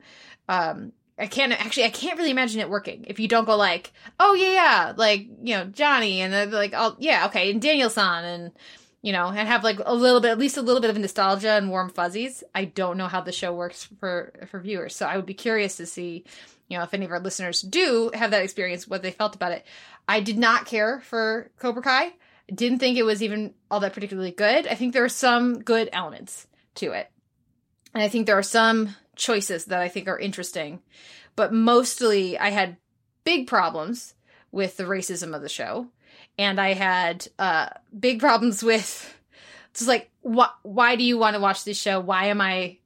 [0.49, 1.85] Um, I can't actually.
[1.85, 5.21] I can't really imagine it working if you don't go like, oh yeah, yeah, like
[5.43, 8.53] you know Johnny and like, oh yeah, okay, and Daniel-san and
[9.07, 11.53] you know, and have like a little bit, at least a little bit of nostalgia
[11.53, 12.43] and warm fuzzies.
[12.53, 15.77] I don't know how the show works for for viewers, so I would be curious
[15.77, 16.25] to see,
[16.67, 19.53] you know, if any of our listeners do have that experience, what they felt about
[19.53, 19.65] it.
[20.09, 22.15] I did not care for Cobra Kai.
[22.53, 24.67] Didn't think it was even all that particularly good.
[24.67, 27.09] I think there are some good elements to it,
[27.95, 30.83] and I think there are some choices that I think are interesting,
[31.37, 32.77] but mostly I had
[33.23, 34.15] big problems
[34.51, 35.93] with the racism of the show
[36.39, 37.69] and I had uh
[37.99, 39.15] big problems with
[39.75, 42.01] just like wh- why do you want to watch this show?
[42.01, 42.79] Why am I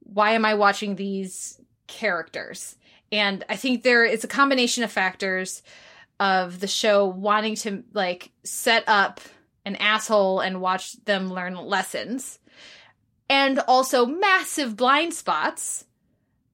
[0.00, 2.76] why am I watching these characters?
[3.10, 5.62] And I think there it's a combination of factors
[6.20, 9.20] of the show wanting to like set up
[9.64, 12.38] an asshole and watch them learn lessons
[13.28, 15.84] and also massive blind spots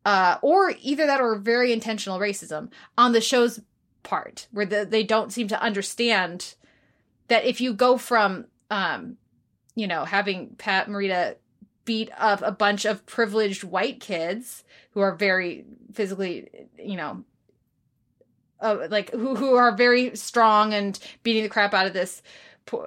[0.05, 3.61] uh or either that or very intentional racism on the show's
[4.05, 6.55] part where the, they don't seem to understand
[7.29, 9.17] that if you go from um
[9.75, 11.35] you know having pat morita
[11.85, 16.49] beat up a bunch of privileged white kids who are very physically
[16.79, 17.25] you know
[18.61, 22.23] uh, like who who are very strong and beating the crap out of this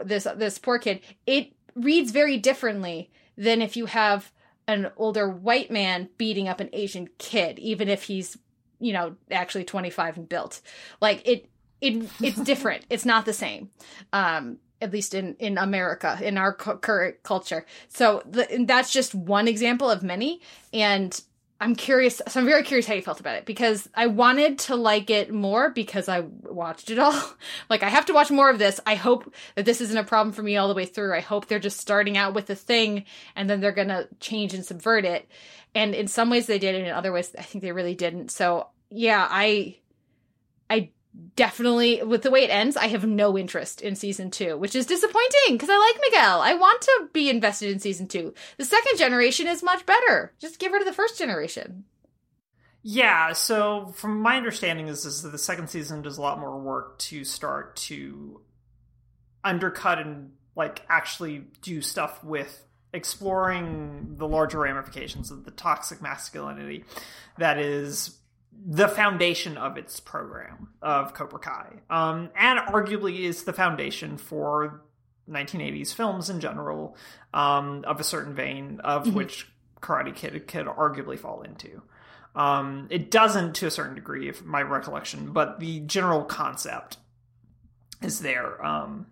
[0.04, 4.32] this this poor kid it reads very differently than if you have
[4.68, 8.38] an older white man beating up an asian kid even if he's
[8.80, 10.62] you know actually 25 and built.
[11.02, 11.50] Like it
[11.82, 12.86] it it's different.
[12.90, 13.70] It's not the same
[14.14, 17.66] um at least in in america in our cu- current culture.
[17.90, 20.42] So the, that's just one example of many.
[20.74, 21.20] And
[21.60, 24.76] i'm curious so i'm very curious how you felt about it because i wanted to
[24.76, 27.20] like it more because i watched it all.
[27.70, 28.80] Like i have to watch more of this.
[28.86, 31.16] I hope that this isn't a problem for me all the way through.
[31.16, 33.06] I hope they're just starting out with a thing
[33.36, 35.28] and then they're gonna change and subvert it
[35.78, 38.32] and in some ways they did and in other ways i think they really didn't
[38.32, 39.78] so yeah i
[40.70, 40.90] i
[41.36, 44.86] definitely with the way it ends, I have no interest in season two, which is
[44.86, 46.42] disappointing because I like Miguel.
[46.42, 48.34] I want to be invested in season two.
[48.58, 50.34] The second generation is much better.
[50.40, 51.86] Just give her to the first generation.
[52.84, 56.58] Yeah, so from my understanding is, is that the second season does a lot more
[56.58, 58.42] work to start to
[59.44, 62.64] undercut and like actually do stuff with
[62.94, 66.86] exploring the larger ramifications of the toxic masculinity
[67.38, 68.18] that is
[68.66, 74.82] the foundation of its program of Cobra Kai, um, and arguably is the foundation for
[75.30, 76.96] 1980s films in general,
[77.34, 79.48] um, of a certain vein of which
[79.82, 81.82] Karate Kid could arguably fall into.
[82.36, 86.98] Um, it doesn't to a certain degree, if my recollection, but the general concept
[88.02, 88.64] is there.
[88.64, 89.08] Um,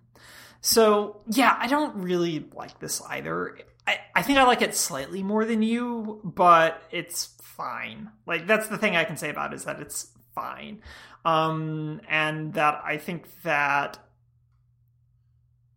[0.65, 3.59] so yeah, I don't really like this either.
[3.85, 8.09] I, I think I like it slightly more than you, but it's fine.
[8.25, 10.81] Like that's the thing I can say about it is that it's fine.
[11.23, 13.99] Um, and that I think that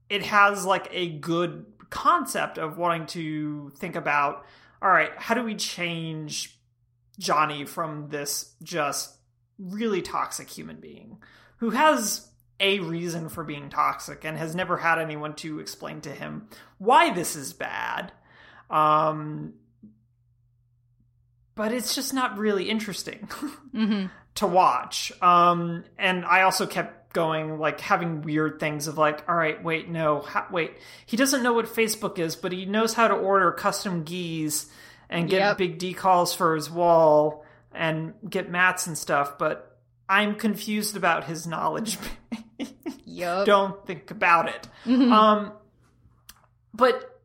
[0.09, 4.47] it has like a good concept of wanting to think about
[4.81, 6.59] all right, how do we change
[7.19, 9.19] Johnny from this just
[9.59, 11.19] really toxic human being
[11.59, 12.28] who has
[12.61, 16.49] a reason for being toxic and has never had anyone to explain to him
[16.79, 18.13] why this is bad.
[18.71, 19.55] Um,
[21.55, 23.29] but it's just not really interesting
[24.37, 25.13] to watch.
[25.21, 29.89] Um, and I also kept going, like having weird things of like, all right, wait,
[29.89, 30.73] no, ha- wait,
[31.07, 34.67] he doesn't know what Facebook is, but he knows how to order custom geese
[35.11, 35.59] and get Yep.
[35.59, 39.39] big decals for his wall and get mats and stuff.
[39.39, 39.68] But
[40.09, 41.99] I'm confused about his knowledge.
[43.05, 43.47] Yup.
[43.47, 44.69] Don't think about it.
[44.87, 45.53] Um,
[46.73, 47.21] but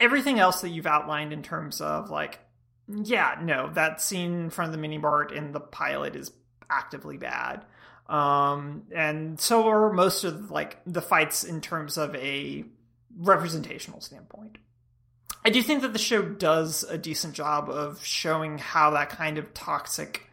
[0.00, 2.40] everything else that you've outlined in terms of like,
[2.88, 6.32] yeah, no, that scene in front of the mini mart in the pilot is
[6.68, 7.64] actively bad.
[8.08, 12.64] Um, and so are most of like the fights in terms of a
[13.16, 14.58] representational standpoint.
[15.44, 19.38] I do think that the show does a decent job of showing how that kind
[19.38, 20.25] of toxic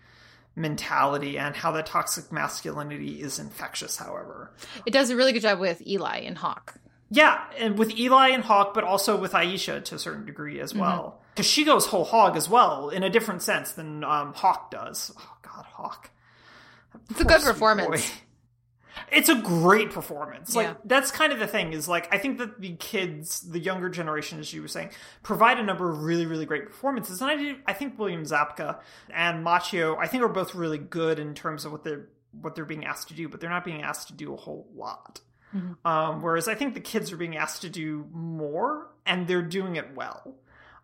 [0.55, 4.51] mentality and how that toxic masculinity is infectious, however.
[4.85, 6.75] It does a really good job with Eli and Hawk.
[7.09, 10.73] Yeah, and with Eli and Hawk, but also with Aisha to a certain degree as
[10.73, 11.21] well.
[11.35, 15.11] Because she goes whole hog as well, in a different sense than um, Hawk does.
[15.19, 16.11] Oh, God, Hawk.
[17.09, 18.11] It's a good performance.
[19.11, 20.55] It's a great performance.
[20.55, 20.73] Like Yeah.
[20.85, 24.39] that's kind of the thing is like I think that the kids, the younger generation,
[24.39, 24.91] as you were saying,
[25.23, 27.21] provide a number of really, really great performances.
[27.21, 28.79] And I do, I think William Zabka
[29.09, 32.07] and Macchio, I think are both really good in terms of what they're
[32.41, 34.67] what they're being asked to do, but they're not being asked to do a whole
[34.75, 35.21] lot.
[35.85, 39.75] Um, whereas I think the kids are being asked to do more, and they're doing
[39.75, 40.35] it well,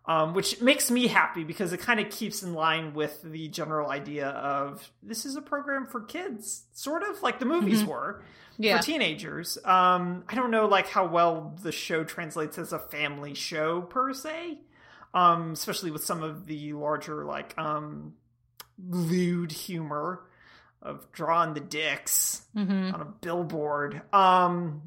[0.06, 3.90] um, which makes me happy because it kind of keeps in line with the general
[3.90, 8.22] idea of this is a program for kids, sort of like the movies were
[8.58, 8.78] Yeah.
[8.78, 9.58] for teenagers.
[9.64, 14.12] Um, I don't know like how well the show translates as a family show per
[14.14, 14.58] se,
[15.14, 18.14] um, especially with some of the larger like um,
[18.88, 20.22] lewd humor
[20.82, 22.94] of drawing the dicks Mm-hmm.
[22.94, 24.02] on a billboard.
[24.12, 24.82] Um,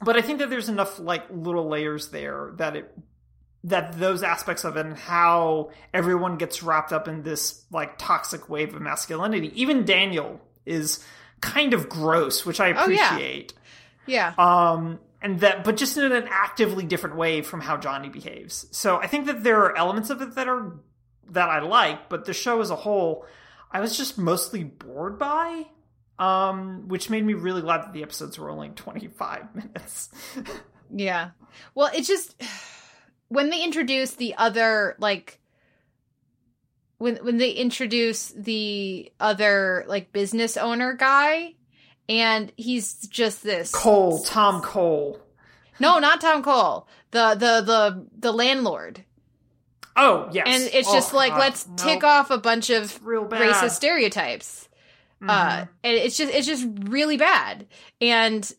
[0.00, 2.96] but I think that there's enough like little layers there that it
[3.66, 8.48] that those aspects of it and how everyone gets wrapped up in this like toxic
[8.48, 9.52] wave of masculinity.
[9.60, 11.04] Even Daniel is
[11.40, 13.10] kind of gross, which I Oh, yeah.
[13.14, 13.52] appreciate.
[14.06, 14.32] Yeah.
[14.38, 18.66] Um, and that, but just in an actively different way from how Johnny behaves.
[18.70, 20.72] So I think that there are elements of it that are
[21.30, 23.26] that I like, but the show as a whole,
[23.72, 25.66] I was just mostly bored by.
[26.18, 30.08] Um, which made me really glad that the episodes were only 25 minutes.
[30.90, 31.30] Yeah.
[31.74, 32.34] Well, it just
[33.28, 35.40] when they introduce the other like
[36.98, 41.54] when when they introduce the other like business owner guy
[42.08, 45.20] and he's just this Cole, Tom Cole.
[45.78, 46.88] No, not Tom Cole.
[47.10, 49.04] The the the the landlord.
[49.98, 50.44] Oh, yes.
[50.46, 54.68] And it's Oh, just like God, let's no, tick off a bunch of racist stereotypes.
[55.26, 57.66] Uh, and it's just it's just really bad.
[58.00, 58.50] And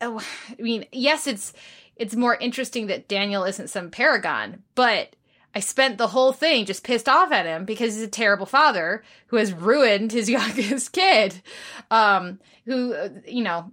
[0.00, 0.20] oh,
[0.58, 1.52] I mean, yes, it's
[2.00, 5.14] it's more interesting that Daniel isn't some paragon, but
[5.54, 9.04] I spent the whole thing just pissed off at him because he's a terrible father
[9.26, 11.42] who has ruined his youngest kid.
[11.90, 13.70] Um, who uh, you know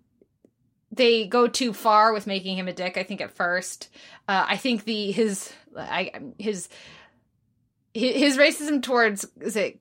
[0.92, 2.98] they go too far with making him a dick.
[2.98, 3.90] I think at first,
[4.28, 6.68] uh, I think the his I his
[7.94, 9.80] his his racism towards is it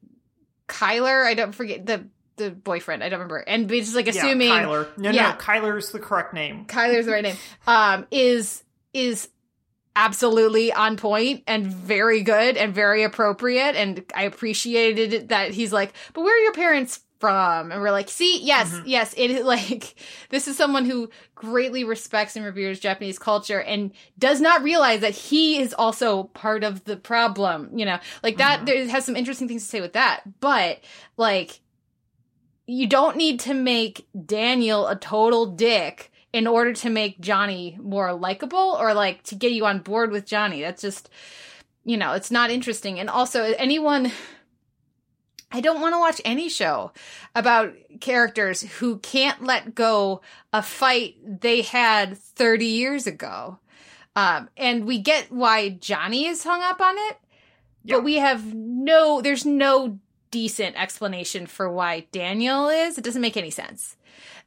[0.68, 1.26] Kyler?
[1.26, 2.06] I don't forget the
[2.36, 3.02] the boyfriend.
[3.02, 3.38] I don't remember.
[3.38, 4.96] And it's just like Yeah, assuming Kyler.
[4.96, 5.30] No, yeah.
[5.30, 6.66] no, Kyler's the correct name.
[6.66, 7.36] Kyler's the right name.
[7.66, 8.62] Um, is
[8.92, 9.28] is
[9.96, 13.74] absolutely on point and very good and very appropriate.
[13.74, 17.90] And I appreciated it that he's like, but where are your parents from and we're
[17.90, 19.94] like see yes yes it is like
[20.28, 25.14] this is someone who greatly respects and reveres japanese culture and does not realize that
[25.14, 29.48] he is also part of the problem you know like that there has some interesting
[29.48, 30.80] things to say with that but
[31.16, 31.60] like
[32.66, 38.12] you don't need to make daniel a total dick in order to make johnny more
[38.14, 41.08] likable or like to get you on board with johnny that's just
[41.84, 44.10] you know it's not interesting and also anyone
[45.52, 46.90] I don't want to watch any show
[47.34, 50.20] about characters who can't let go
[50.52, 53.60] a fight they had 30 years ago.
[54.16, 57.18] Um, and we get why Johnny is hung up on it,
[57.84, 57.94] Yeah.
[57.96, 60.00] but we have no, there's no
[60.36, 62.98] decent explanation for why Daniel is.
[62.98, 63.96] It doesn't make any sense.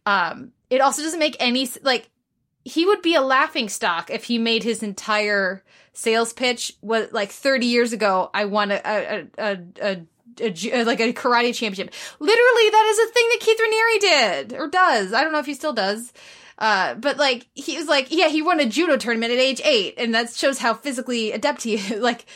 [0.06, 2.12] Um, it also doesn't make any, like,
[2.64, 5.64] he would be a laughing stock if he made his entire
[5.94, 8.30] sales pitch was like 30 years ago.
[8.36, 10.02] I won a, a, a, a,
[10.42, 11.92] a, ju- like a karate championship.
[12.20, 15.12] Literally, that is a thing that Keith Raniere did or does.
[15.12, 16.14] I don't know if he still does.
[16.60, 19.96] Uh, but like he was like, yeah, he won a judo tournament at age eight,
[19.98, 21.90] and that shows how physically adept he is.
[22.00, 22.28] like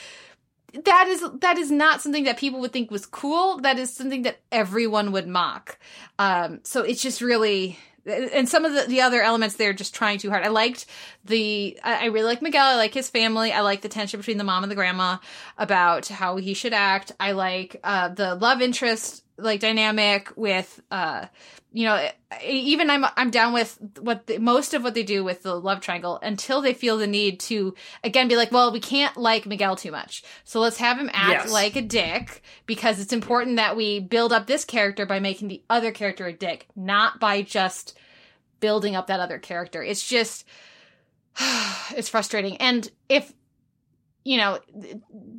[0.85, 3.59] that is that is not something that people would think was cool.
[3.59, 5.77] That is something that everyone would mock.
[6.17, 10.17] Um, so it's just really and some of the, the other elements they're just trying
[10.17, 10.43] too hard.
[10.43, 10.85] I liked
[11.25, 12.65] the I, I really like Miguel.
[12.65, 13.51] I like his family.
[13.51, 15.17] I like the tension between the mom and the grandma
[15.57, 17.11] about how he should act.
[17.19, 21.25] I like uh, the love interest like dynamic with uh
[21.71, 22.07] you know
[22.45, 25.81] even i'm i'm down with what the, most of what they do with the love
[25.81, 27.73] triangle until they feel the need to
[28.03, 30.23] again be like well we can't like miguel too much.
[30.43, 31.51] So let's have him act Yes.
[31.51, 35.63] like a dick because it's important that we build up this character by making the
[35.69, 37.97] other character a dick not by just
[38.59, 39.81] building up that other character.
[39.81, 40.45] It's just
[41.95, 42.57] it's frustrating.
[42.57, 43.33] And if
[44.23, 44.59] you know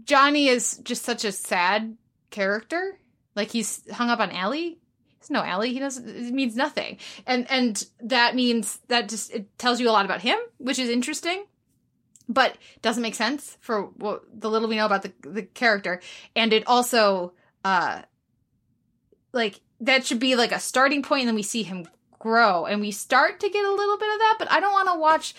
[0.04, 1.96] johnny is just such a sad
[2.30, 2.98] character
[3.34, 4.78] like he's hung up on Allie.
[5.20, 5.72] There's no Allie.
[5.72, 6.06] He doesn't.
[6.06, 6.98] It means nothing.
[7.26, 10.90] And and that means that just it tells you a lot about him, which is
[10.90, 11.44] interesting,
[12.28, 16.00] but doesn't make sense for what the little we know about the the character.
[16.36, 17.32] And it also,
[17.64, 18.02] uh,
[19.32, 22.80] like that should be like a starting point, and then we see him grow, and
[22.80, 24.36] we start to get a little bit of that.
[24.38, 25.34] But I don't want to watch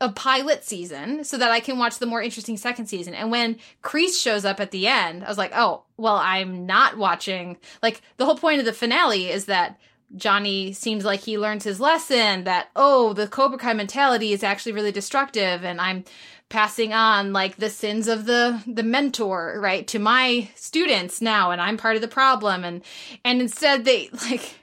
[0.00, 3.14] a pilot season so that I can watch the more interesting second season.
[3.14, 6.96] And when Kreese shows up at the end, I was like, oh, well, I'm not
[6.96, 7.56] watching.
[7.82, 9.78] Like, the whole point of the finale is that
[10.16, 14.72] Johnny seems like he learns his lesson that, oh, the Cobra Kai mentality is actually
[14.72, 16.04] really destructive, and I'm
[16.48, 21.60] passing on like the sins of the the mentor right to my students now and
[21.60, 22.82] i'm part of the problem and
[23.22, 24.54] and instead they like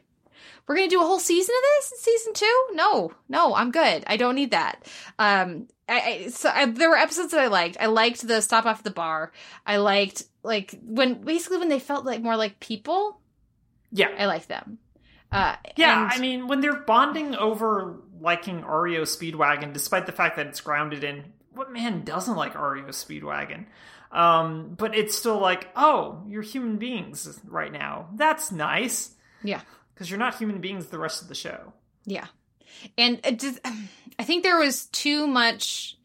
[0.67, 1.91] we're gonna do a whole season of this?
[1.91, 2.65] In season two?
[2.73, 4.03] No no i'm good.
[4.07, 4.85] I don't need that.
[5.19, 7.77] Um i, I so I, there were episodes that i liked.
[7.79, 9.31] I liked the stop off the bar.
[9.65, 13.19] I liked like when basically when they felt like more like people
[13.91, 14.09] Yeah.
[14.17, 14.79] i liked them.
[15.31, 20.37] Uh Yeah, and- I mean, when they're bonding over liking REO Speedwagon, despite the fact
[20.37, 23.65] that it's grounded in what man doesn't like REO Speedwagon?
[24.11, 28.07] Um, but it's still like, oh, you're human beings right now.
[28.15, 29.13] That's nice.
[29.43, 29.61] Yeah
[29.95, 31.73] because you're not human beings the rest of the show.
[32.05, 32.27] Yeah.
[32.97, 33.59] And it just,
[34.19, 35.97] I think there was too much.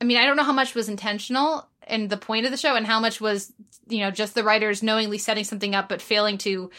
[0.00, 2.76] I mean, I don't know how much was intentional and the point of the show
[2.76, 3.52] and how much was,
[3.88, 6.70] you know, just the writers knowingly setting something up but failing to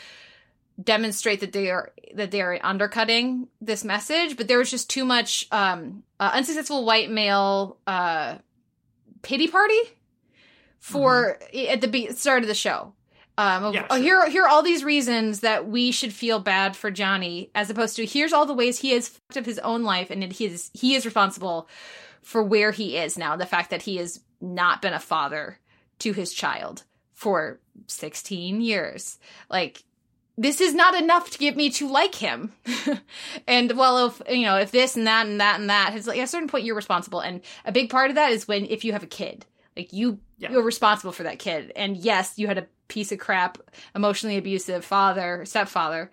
[0.82, 5.06] demonstrate that they are that they are undercutting this message but there was just too
[5.06, 8.36] much um uh, unsuccessful white male uh
[9.22, 9.80] pity party
[10.80, 11.38] for
[11.70, 12.92] at the be- start of the show
[13.38, 14.04] um, of, Yeah, oh, sure.
[14.04, 17.96] here, here are all these reasons that we should feel bad for Johnny, as opposed
[17.96, 20.70] to here's all the ways he has fucked up his own life, and he is
[20.74, 21.68] he is responsible
[22.22, 23.36] for where he is now.
[23.36, 25.60] The fact that he has not been a father
[26.00, 29.18] to his child for 16 years,
[29.50, 29.84] like
[30.38, 32.54] this is not enough to get me to like him.
[33.48, 36.20] and well, if you know, if this and that and that and that, it's like
[36.20, 38.84] at a certain point you're responsible, and a big part of that is when if
[38.86, 39.46] you have a kid,
[39.78, 40.52] like you Yeah.
[40.52, 41.72] you're responsible for that kid.
[41.76, 43.58] And yes, you had a piece of crap,
[43.96, 46.12] emotionally abusive father, stepfather,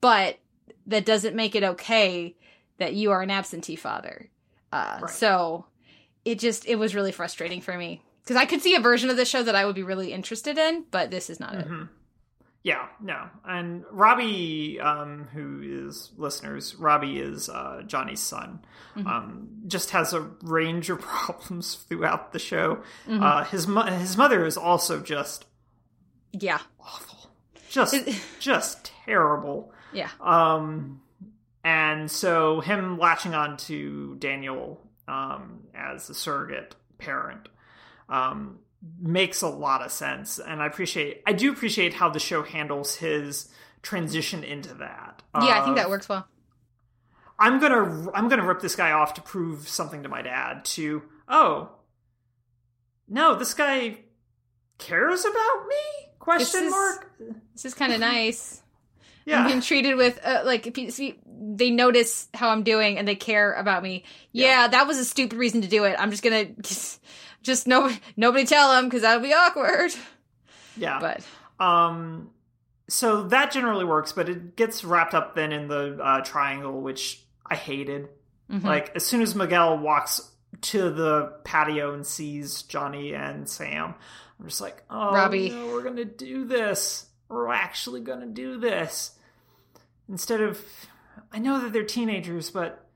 [0.00, 0.38] but
[0.86, 2.34] that doesn't make it okay
[2.78, 4.28] that you are an absentee father.
[4.72, 5.10] Uh, Right.
[5.10, 5.66] So
[6.24, 9.16] it just it was really frustrating for me because I could see a version of
[9.16, 11.66] the show that I would be really interested in, but this is not it.
[12.64, 13.28] Yeah, no.
[13.44, 18.60] And Robbie, um, who is listeners, Robbie is uh, Johnny's son.
[18.96, 19.06] Mm-hmm.
[19.08, 22.76] Um, just has a range of problems throughout the show.
[23.08, 23.22] Mm-hmm.
[23.22, 25.44] Uh, his mo- his mother is also just
[26.32, 27.30] Yeah, awful,
[27.68, 27.96] just
[28.38, 29.72] just terrible.
[29.92, 31.00] yeah, Um,
[31.64, 37.48] and so him latching on to Daniel um, as a surrogate parent
[38.08, 38.58] um,
[39.00, 41.22] makes a lot of sense, and I appreciate.
[41.26, 43.48] I do appreciate how the show handles his
[43.82, 45.22] transition into that.
[45.34, 46.26] Yeah, I think that works well.
[47.38, 50.64] I'm gonna I'm gonna rip this guy off to prove something to my dad.
[50.66, 51.70] To oh,
[53.08, 53.98] no, this guy
[54.78, 56.08] cares about me?
[56.18, 57.12] Question is- mark.
[57.52, 58.62] This is kind of nice.
[59.24, 59.40] Yeah.
[59.40, 63.06] I'm being treated with uh, like if you see, they notice how I'm doing and
[63.06, 64.04] they care about me.
[64.32, 65.94] Yeah, that was a stupid reason to do it.
[65.98, 66.46] I'm just gonna
[67.42, 69.90] just, no nobody tell them because that'll be awkward.
[70.76, 70.98] yeah.
[71.00, 71.26] But
[71.64, 72.30] Um,
[72.88, 77.22] so that generally works, but it gets wrapped up then in the uh, triangle, which
[77.46, 78.08] I hated.
[78.50, 78.64] mhm.
[78.64, 80.30] Like as soon as Miguel walks
[80.62, 83.94] to the patio and sees Johnny and Sam,
[84.40, 85.50] I'm just like, oh, Robbie.
[85.50, 87.06] no, we're gonna do this.
[87.28, 89.12] We're actually gonna do this.
[90.08, 90.60] Instead of,
[91.32, 92.86] I know that they're teenagers, but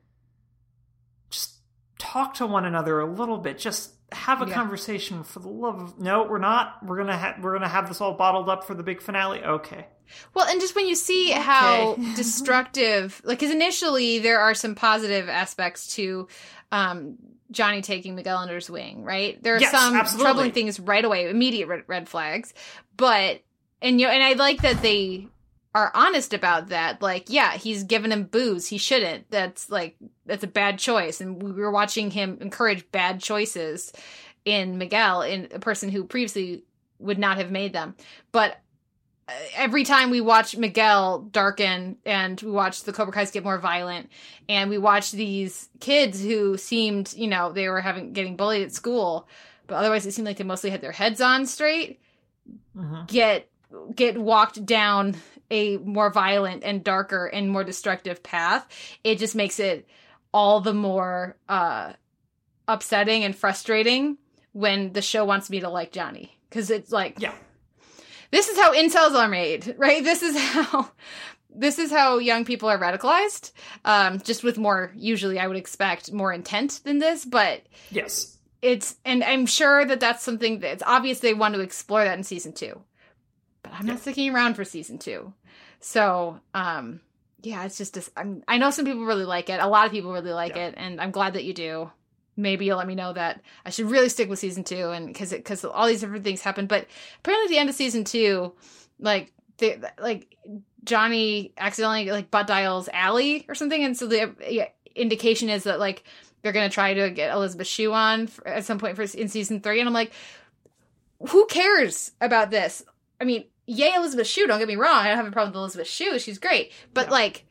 [1.30, 1.54] just
[1.98, 3.58] talk to one another a little bit.
[3.58, 4.54] Just have a Yeah.
[4.54, 5.98] conversation for the love of.
[5.98, 6.78] No, we're not.
[6.84, 9.42] We're gonna ha- we're gonna have this all bottled up for the big finale.
[9.42, 9.86] Okay.
[10.34, 15.28] Well, and just when you see how destructive, like, because initially there are some positive
[15.28, 16.28] aspects to
[16.72, 17.16] um,
[17.50, 19.42] Johnny taking Miguel under his wing, right?
[19.42, 20.24] There are Yes, some absolutely.
[20.24, 22.54] troubling things right away, immediate red, red flags,
[22.96, 23.40] but
[23.82, 25.28] and you know, and I like that they
[25.76, 27.02] are honest about that.
[27.02, 28.66] Like, yeah, he's given him booze.
[28.66, 29.30] He shouldn't.
[29.30, 33.92] That's like that's a bad choice, and we were watching him encourage bad choices
[34.44, 36.62] in Miguel, in a person who previously
[36.98, 37.94] would not have made them,
[38.32, 38.56] but
[39.56, 44.08] every time we watch Miguel darken and we watch the Cobra Kai's get more violent
[44.48, 48.72] and we watch these kids who seemed, you know, they were having getting bullied at
[48.72, 49.28] school,
[49.66, 52.00] but otherwise it seemed like they mostly had their heads on straight,
[52.76, 53.08] Mhm.
[53.08, 53.48] get
[53.96, 55.16] get walked down
[55.50, 58.66] a more violent and darker and more destructive path.
[59.04, 59.88] It just makes it
[60.32, 61.92] all the more uh
[62.68, 64.18] upsetting and frustrating
[64.52, 67.32] when the show wants me to like Johnny cuz it's like Yeah.
[68.30, 70.02] this is how incels are made, right?
[70.02, 70.90] This is how
[71.48, 73.52] this is how young people are radicalized.
[73.84, 78.36] Um, just with more, usually I would expect more intent than this, but Yes.
[78.60, 82.18] it's and I'm sure that that's something that it's obvious they want to explore that
[82.18, 82.82] in season two,
[83.70, 85.32] but I'm not sticking around for season two.
[85.80, 87.00] So, um,
[87.42, 87.98] yeah, it's just
[88.48, 89.60] I know some people really like it.
[89.60, 90.68] A lot of people really like Yeah.
[90.68, 91.90] it, and I'm glad that you do.
[92.36, 95.30] Maybe you'll let me know that I should really stick with season two, and because
[95.30, 96.66] because all these different things happen.
[96.66, 96.86] But
[97.20, 98.52] apparently, at the end of season two,
[98.98, 100.36] like they like
[100.84, 105.78] Johnny accidentally like butt dials Allie or something, and so the yeah, indication is that
[105.80, 106.04] like
[106.42, 109.60] they're gonna try to get Elizabeth Shue on for, at some point for in season
[109.60, 110.12] three, and I'm like,
[111.30, 112.82] who cares about this?
[113.20, 114.46] I mean, yay Elizabeth Shue!
[114.46, 116.72] Don't get me wrong, I don't have a problem with Elizabeth Shue; she's great.
[116.94, 117.12] But Yeah.
[117.12, 117.44] like,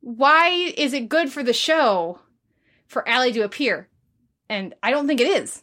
[0.00, 2.20] why is it good for the show
[2.86, 3.88] for Allie to appear?
[4.48, 5.62] And I don't think it is.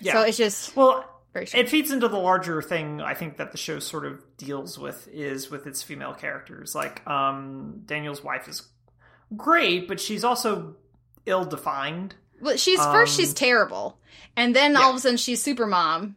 [0.00, 0.14] Yeah.
[0.14, 3.78] So it's just well, it feeds into the larger thing I think that the show
[3.78, 6.74] sort of deals with is with its female characters.
[6.74, 8.62] Like um Daniel's wife is
[9.36, 10.76] great, but she's also
[11.26, 12.14] ill defined.
[12.40, 13.98] Well, she's first she's Um, terrible,
[14.36, 14.80] and then yeah.
[14.80, 16.16] all of a sudden she's super mom,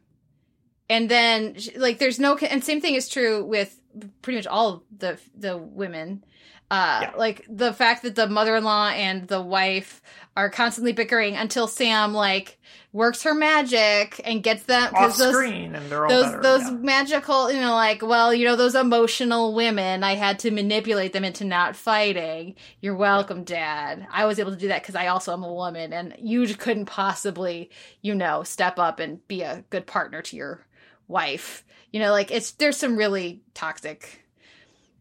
[0.89, 3.79] and then like there's no and same thing is true with
[4.21, 6.23] pretty much all the the women.
[6.69, 7.11] Uh, Yeah.
[7.17, 10.01] like the fact that the mother-in-law and the wife
[10.35, 12.59] are constantly bickering until Sam like
[12.91, 16.41] works her magic and gets them Off those screen and they're all those better.
[16.41, 16.71] those yeah.
[16.71, 21.23] magical you know like well you know those emotional women i had to manipulate them
[21.23, 25.31] into not fighting you're welcome dad i was able to do that because i also
[25.33, 27.69] am a woman and you couldn't possibly
[28.01, 30.65] you know step up and be a good partner to your
[31.07, 34.25] wife you know like it's there's some really toxic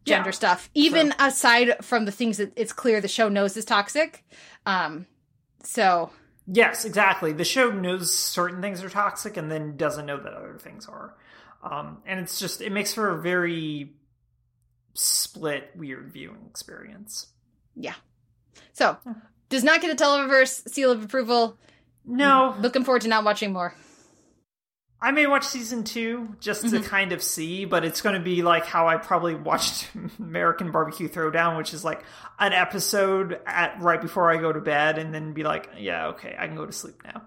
[0.05, 0.31] gender Yeah.
[0.31, 4.25] stuff even aside from the things that it's clear the show knows is toxic
[4.65, 5.05] um
[5.63, 6.09] so
[6.49, 7.33] Yes, exactly.
[7.33, 11.13] The show knows certain things are toxic and then doesn't know that other things are.
[11.61, 13.91] Um, and it's just it makes for a very
[14.93, 17.27] split, weird viewing experience.
[17.75, 17.95] yeah
[18.71, 18.95] so
[19.49, 21.57] does not get a televerse seal of approval
[22.05, 23.75] No, Looking forward to not watching more.
[24.99, 26.81] I may watch season two just Mm-hmm.
[26.81, 29.89] to kind of see, but it's going to be like how I probably watched
[30.19, 32.03] American Barbecue Showdown, which is like
[32.39, 36.35] an episode at right before I go to bed, and then be like, yeah, okay,
[36.37, 37.21] I can go to sleep now.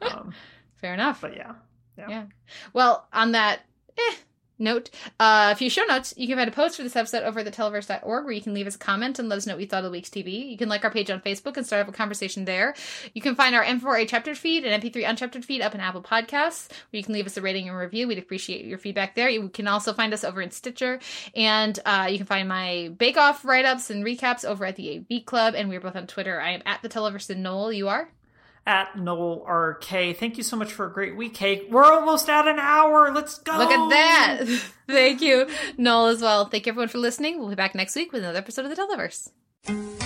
[0.02, 0.32] um,
[0.80, 1.20] Fair enough.
[1.20, 1.52] but yeah,
[1.98, 2.24] yeah, Yeah.
[2.72, 3.60] Well, on that
[3.98, 4.14] eh,
[4.58, 4.90] note,
[5.20, 6.14] uh, a few show notes.
[6.16, 8.66] You can find a post for this episode over at theteleverse.org where you can leave
[8.66, 10.50] us a comment and let us know what you thought of the week's TV.
[10.50, 12.74] You can like our page on Facebook and start up a conversation there.
[13.14, 16.68] You can find our M4A chaptered feed and MP3 unchaptered feed up in Apple Podcasts
[16.68, 18.08] where you can leave us a rating and review.
[18.08, 19.28] We'd appreciate your feedback there.
[19.28, 21.00] You can also find us over in Stitcher
[21.34, 25.04] and uh, you can find my Bake Off write ups and recaps over at the
[25.10, 25.54] AV Club.
[25.56, 26.40] And we're both on Twitter.
[26.40, 27.72] I am at the Televerse and Noel.
[27.72, 28.08] You are?
[28.66, 30.16] At Noel RK.
[30.16, 31.70] Thank you so much for a great week, Kate.
[31.70, 33.12] We're almost at an hour.
[33.12, 33.56] Let's go.
[33.56, 34.44] Look at that.
[34.88, 35.48] Thank you,
[35.78, 36.46] Noel, as well.
[36.46, 37.38] Thank you everyone for listening.
[37.38, 40.05] We'll be back next week with another episode of the Televerse.